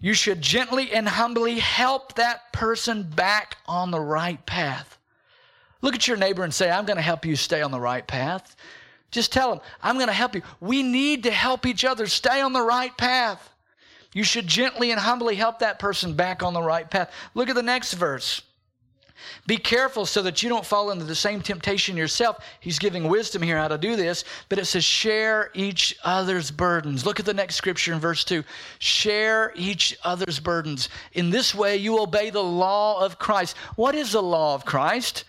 [0.00, 4.98] you should gently and humbly help that person back on the right path.
[5.82, 8.06] Look at your neighbor and say, I'm going to help you stay on the right
[8.06, 8.56] path.
[9.10, 10.42] Just tell them, I'm going to help you.
[10.60, 13.54] We need to help each other stay on the right path.
[14.12, 17.12] You should gently and humbly help that person back on the right path.
[17.34, 18.42] Look at the next verse.
[19.46, 22.44] Be careful so that you don't fall into the same temptation yourself.
[22.60, 27.06] He's giving wisdom here how to do this, but it says, share each other's burdens.
[27.06, 28.44] Look at the next scripture in verse 2.
[28.78, 30.88] Share each other's burdens.
[31.12, 33.56] In this way, you obey the law of Christ.
[33.76, 35.24] What is the law of Christ?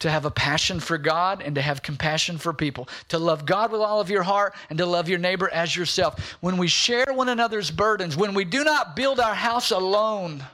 [0.00, 3.72] to have a passion for God and to have compassion for people, to love God
[3.72, 6.36] with all of your heart and to love your neighbor as yourself.
[6.40, 10.44] When we share one another's burdens, when we do not build our house alone,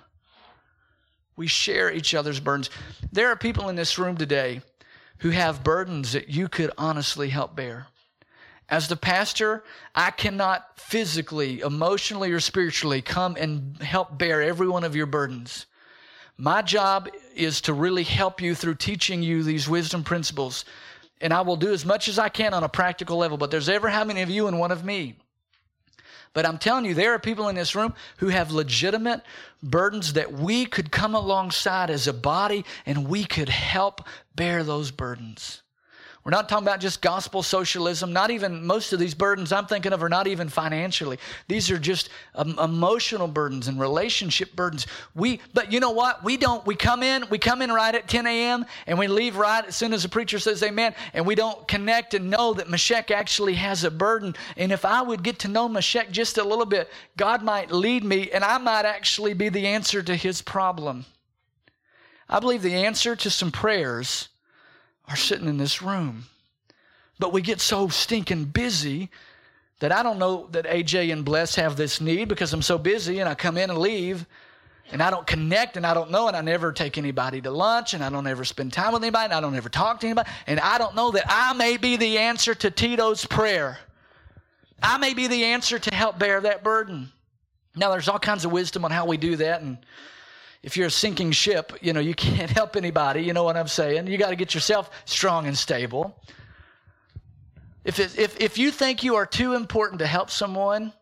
[1.40, 2.68] we share each other's burdens.
[3.12, 4.60] There are people in this room today
[5.20, 7.86] who have burdens that you could honestly help bear.
[8.68, 9.64] As the pastor,
[9.94, 15.64] I cannot physically, emotionally, or spiritually come and help bear every one of your burdens.
[16.36, 20.66] My job is to really help you through teaching you these wisdom principles.
[21.22, 23.38] And I will do as much as I can on a practical level.
[23.38, 25.16] But there's ever how many of you and one of me?
[26.32, 29.22] But I'm telling you, there are people in this room who have legitimate
[29.62, 34.02] burdens that we could come alongside as a body and we could help
[34.34, 35.62] bear those burdens.
[36.22, 38.12] We're not talking about just gospel socialism.
[38.12, 41.18] Not even most of these burdens I'm thinking of are not even financially.
[41.48, 44.86] These are just um, emotional burdens and relationship burdens.
[45.14, 46.22] We, but you know what?
[46.22, 46.64] We don't.
[46.66, 47.24] We come in.
[47.30, 48.66] We come in right at 10 a.m.
[48.86, 50.94] and we leave right as soon as the preacher says Amen.
[51.14, 54.36] And we don't connect and know that Meshach actually has a burden.
[54.58, 58.04] And if I would get to know Meshach just a little bit, God might lead
[58.04, 61.06] me, and I might actually be the answer to his problem.
[62.28, 64.28] I believe the answer to some prayers
[65.10, 66.24] are sitting in this room.
[67.18, 69.10] But we get so stinking busy
[69.80, 73.18] that I don't know that AJ and Bless have this need because I'm so busy
[73.18, 74.26] and I come in and leave
[74.92, 77.94] and I don't connect and I don't know and I never take anybody to lunch
[77.94, 80.30] and I don't ever spend time with anybody and I don't ever talk to anybody
[80.46, 83.78] and I don't know that I may be the answer to Tito's prayer.
[84.82, 87.10] I may be the answer to help bear that burden.
[87.76, 89.78] Now there's all kinds of wisdom on how we do that and
[90.62, 93.22] if you're a sinking ship, you know, you can't help anybody.
[93.22, 94.06] You know what I'm saying?
[94.06, 96.20] You got to get yourself strong and stable.
[97.84, 100.92] If, it, if, if you think you are too important to help someone,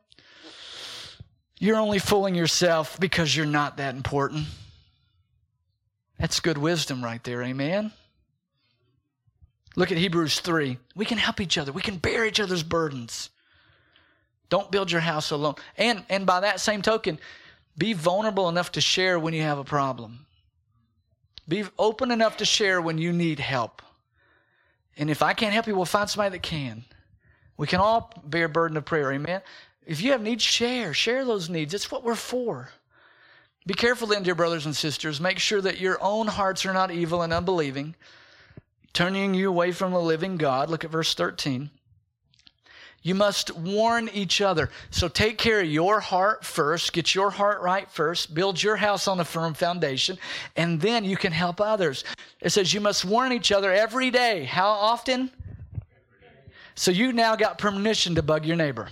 [1.59, 4.47] you're only fooling yourself because you're not that important.
[6.19, 7.93] That's good wisdom right there, amen?
[9.77, 10.79] Look at Hebrews 3.
[10.95, 13.31] We can help each other, we can bear each other's burdens.
[14.49, 15.57] Don't build your house alone.
[15.77, 17.19] And, and by that same token,
[17.79, 20.27] Be vulnerable enough to share when you have a problem.
[21.49, 23.81] Be open enough to share when you need help.
[24.97, 26.85] And if I can't help you, we'll find somebody that can.
[27.57, 29.13] We can all bear burden of prayer.
[29.13, 29.41] Amen.
[29.87, 30.93] If you have needs, share.
[30.93, 31.73] Share those needs.
[31.73, 32.71] It's what we're for.
[33.65, 35.21] Be careful then, dear brothers and sisters.
[35.21, 37.95] Make sure that your own hearts are not evil and unbelieving,
[38.93, 40.69] turning you away from the living God.
[40.69, 41.71] Look at verse 13.
[43.03, 44.71] You must warn each other.
[44.91, 49.07] So take care of your heart first, get your heart right first, build your house
[49.07, 50.19] on a firm foundation,
[50.57, 52.05] and then you can help others.
[52.41, 54.45] It says you must warn each other every day.
[54.45, 55.31] How often?
[56.75, 58.89] So you now got permission to bug your neighbor.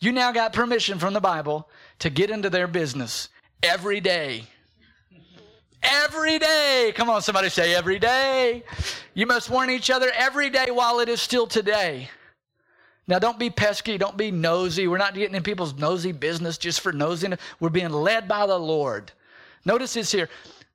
[0.00, 3.28] You now got permission from the Bible to get into their business
[3.62, 4.44] every day.
[5.82, 6.92] Every day.
[6.94, 8.62] Come on, somebody say every day.
[9.14, 12.08] You must warn each other every day while it is still today.
[13.08, 13.96] Now, don't be pesky.
[13.96, 14.86] Don't be nosy.
[14.86, 17.34] We're not getting in people's nosy business just for nosing.
[17.58, 19.10] We're being led by the Lord.
[19.64, 20.28] Notice this here.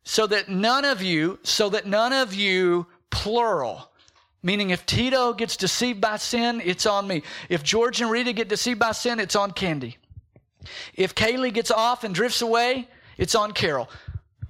[0.03, 3.89] So that none of you, so that none of you, plural,
[4.41, 7.23] meaning if Tito gets deceived by sin, it's on me.
[7.47, 9.97] If George and Rita get deceived by sin, it's on Candy.
[10.95, 13.89] If Kaylee gets off and drifts away, it's on Carol.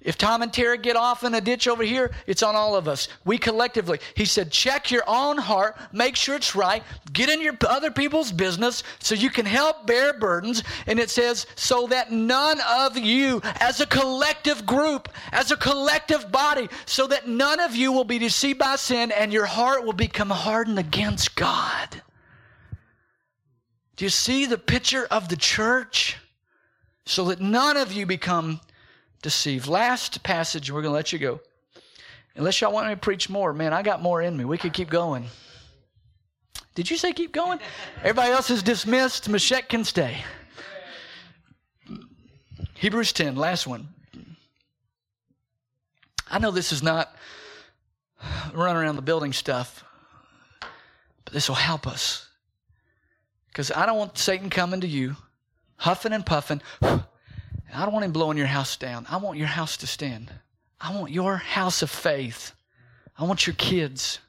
[0.04, 2.88] If Tom and Tara get off in a ditch over here, it's on all of
[2.88, 3.08] us.
[3.24, 4.00] We collectively.
[4.16, 6.84] He said, check your own heart, make sure it's right,
[7.14, 10.62] get in your other people's business so you can help bear burdens.
[10.88, 16.32] And it says, so that none of you, as a collective group, as a collective
[16.32, 19.94] body, so that none of you will be deceived by sin and your heart will
[19.94, 22.02] become hardened against God.
[23.96, 26.18] Do you see the picture of the church?
[27.06, 28.62] So that none of you become
[29.24, 29.68] deceived.
[29.68, 31.40] Last passage, we're going to let you go.
[32.36, 34.46] Unless y'all want me to preach more, man, I got more in me.
[34.46, 35.26] We could keep going.
[36.76, 37.60] Did you say keep going?
[38.00, 39.28] Everybody else is dismissed.
[39.28, 40.18] Meshach can stay.
[42.76, 43.88] Hebrews 10, last one.
[46.30, 47.16] I know this is not
[48.54, 49.84] run around the building stuff,
[51.24, 52.28] but this will help us.
[53.48, 55.16] Because I don't want Satan coming to you,
[55.78, 56.62] huffing and puffing.
[57.74, 59.06] I don't want him blowing your house down.
[59.10, 60.32] I want your house to stand.
[60.80, 62.54] I want your house of faith.
[63.18, 64.20] I want your kids.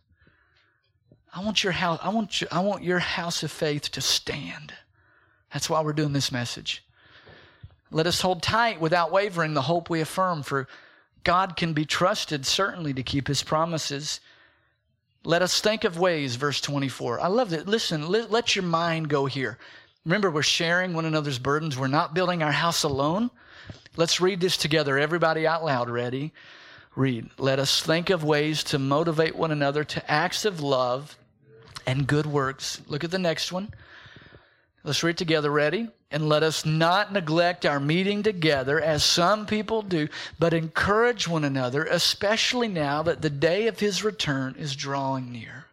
[1.35, 1.99] I want your house.
[2.03, 4.73] I want you, I want your house of faith to stand.
[5.53, 6.85] That's why we're doing this message.
[7.91, 10.69] Let us hold tight without wavering the hope we affirm, for
[11.23, 14.21] God can be trusted certainly to keep his promises.
[15.25, 17.21] Let us think of ways, verse 24.
[17.21, 17.67] I love it.
[17.67, 19.59] Listen, let, let your mind go here.
[20.05, 21.79] Remember, we're sharing one another's burdens.
[21.79, 23.31] We're not building our house alone.
[23.97, 24.99] Let's read this together.
[24.99, 25.89] Everybody out loud.
[25.89, 26.33] Ready?
[26.95, 27.31] Read.
[27.39, 31.17] Let us think of ways to motivate one another to acts of love
[31.87, 32.83] and good works.
[32.87, 33.73] Look at the next one.
[34.83, 35.51] Let's read together.
[35.51, 35.89] Ready?
[36.11, 41.45] And let us not neglect our meeting together as some people do, but encourage one
[41.45, 45.64] another, especially now that the day of his return is drawing near.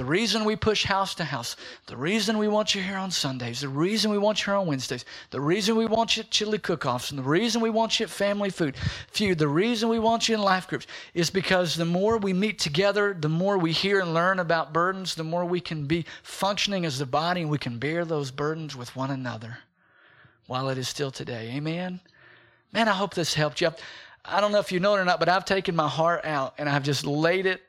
[0.00, 3.60] The reason we push house to house, the reason we want you here on Sundays,
[3.60, 6.58] the reason we want you here on Wednesdays, the reason we want you at chili
[6.58, 8.78] cook-offs, and the reason we want you at family food
[9.12, 12.58] feud, the reason we want you in life groups is because the more we meet
[12.58, 16.86] together, the more we hear and learn about burdens, the more we can be functioning
[16.86, 19.58] as the body and we can bear those burdens with one another
[20.46, 21.52] while it is still today.
[21.54, 22.00] Amen?
[22.72, 23.68] Man, I hope this helped you.
[24.24, 26.54] I don't know if you know it or not, but I've taken my heart out
[26.56, 27.60] and I've just laid it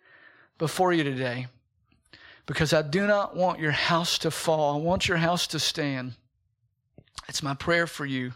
[0.58, 1.48] before you today
[2.52, 4.76] because I do not want your house to fall.
[4.76, 6.16] I want your house to stand.
[7.30, 8.34] It's my prayer for you.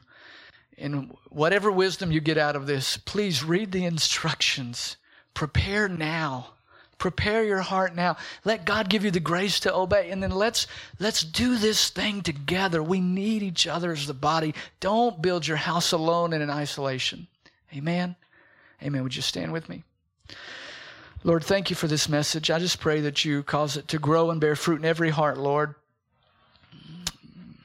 [0.78, 4.96] And whatever wisdom you get out of this, please read the instructions.
[5.34, 6.52] Prepare now.
[6.98, 8.16] Prepare your heart now.
[8.46, 10.12] Let God give you the grace to obey.
[10.12, 12.82] And then let's let's do this thing together.
[12.82, 14.56] We need each other as the body.
[14.80, 17.28] Don't build your house alone and in isolation.
[17.76, 18.16] Amen.
[18.82, 19.04] Amen.
[19.04, 19.84] Would you stand with me?
[21.26, 22.52] Lord, thank you for this message.
[22.52, 25.40] I just pray that you cause it to grow and bear fruit in every heart,
[25.40, 25.74] Lord.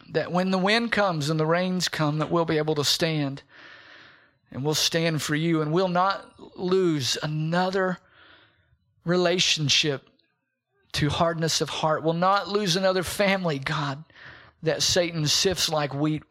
[0.09, 3.43] That when the wind comes and the rains come, that we'll be able to stand.
[4.51, 7.99] And we'll stand for you and we'll not lose another
[9.05, 10.09] relationship
[10.93, 12.03] to hardness of heart.
[12.03, 14.03] We'll not lose another family, God,
[14.63, 16.23] that Satan sifts like wheat.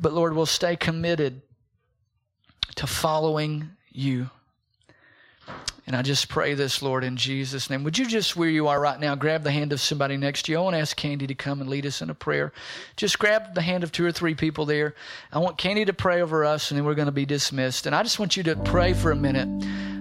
[0.00, 1.42] But Lord, we'll stay committed
[2.76, 4.30] to following you.
[5.84, 7.82] And I just pray this, Lord, in Jesus' name.
[7.82, 10.52] Would you just, where you are right now, grab the hand of somebody next to
[10.52, 10.58] you?
[10.58, 12.52] I want to ask Candy to come and lead us in a prayer.
[12.96, 14.94] Just grab the hand of two or three people there.
[15.32, 17.86] I want Candy to pray over us, and then we're going to be dismissed.
[17.86, 19.48] And I just want you to pray for a minute.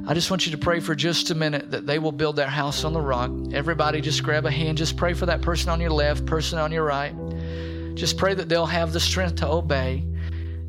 [0.08, 2.48] I just want you to pray for just a minute that they will build their
[2.48, 3.32] house on the rock.
[3.52, 4.78] Everybody, just grab a hand.
[4.78, 7.16] Just pray for that person on your left, person on your right.
[7.96, 10.06] Just pray that they'll have the strength to obey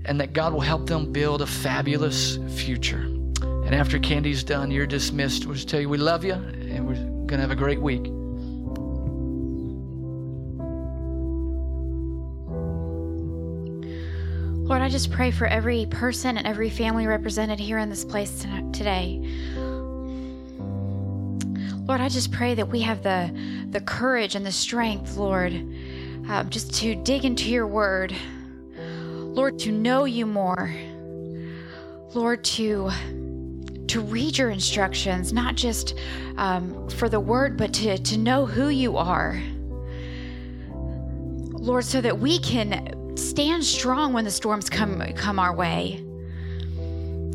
[0.07, 3.07] and that God will help them build a fabulous future.
[3.73, 5.47] And after Candy's done, you're dismissed.
[5.47, 8.03] We'll just tell you we love you, and we're going to have a great week.
[14.69, 18.45] Lord, I just pray for every person and every family represented here in this place
[18.75, 19.23] today.
[21.87, 23.35] Lord, I just pray that we have the,
[23.71, 25.55] the courage and the strength, Lord,
[26.29, 28.15] um, just to dig into your word.
[28.77, 30.71] Lord, to know you more.
[32.13, 32.91] Lord, to
[33.93, 35.99] to read your instructions, not just
[36.39, 39.39] um, for the word, but to, to know who you are.
[40.71, 46.03] Lord, so that we can stand strong when the storms come come our way.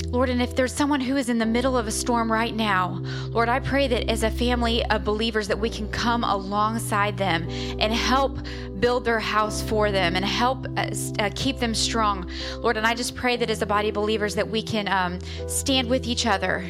[0.10, 3.02] Lord, and if there's someone who is in the middle of a storm right now,
[3.30, 7.46] Lord, I pray that as a family of believers that we can come alongside them
[7.50, 8.40] and help
[8.80, 10.90] build their house for them and help uh,
[11.20, 12.32] uh, keep them strong.
[12.60, 15.20] Lord, and I just pray that as a body of believers that we can um,
[15.50, 16.66] stand with each other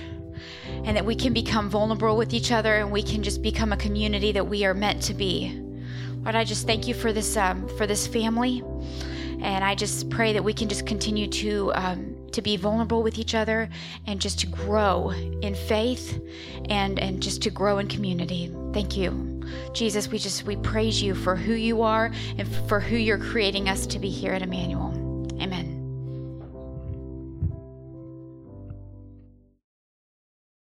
[0.83, 3.77] and that we can become vulnerable with each other and we can just become a
[3.77, 5.61] community that we are meant to be.
[6.23, 8.63] Lord, I just thank you for this um, for this family,
[9.41, 13.17] and I just pray that we can just continue to um, to be vulnerable with
[13.17, 13.69] each other
[14.05, 16.21] and just to grow in faith
[16.69, 18.53] and and just to grow in community.
[18.73, 19.41] Thank you.
[19.73, 23.69] Jesus, we just we praise you for who you are and for who you're creating
[23.69, 25.07] us to be here at Emmanuel.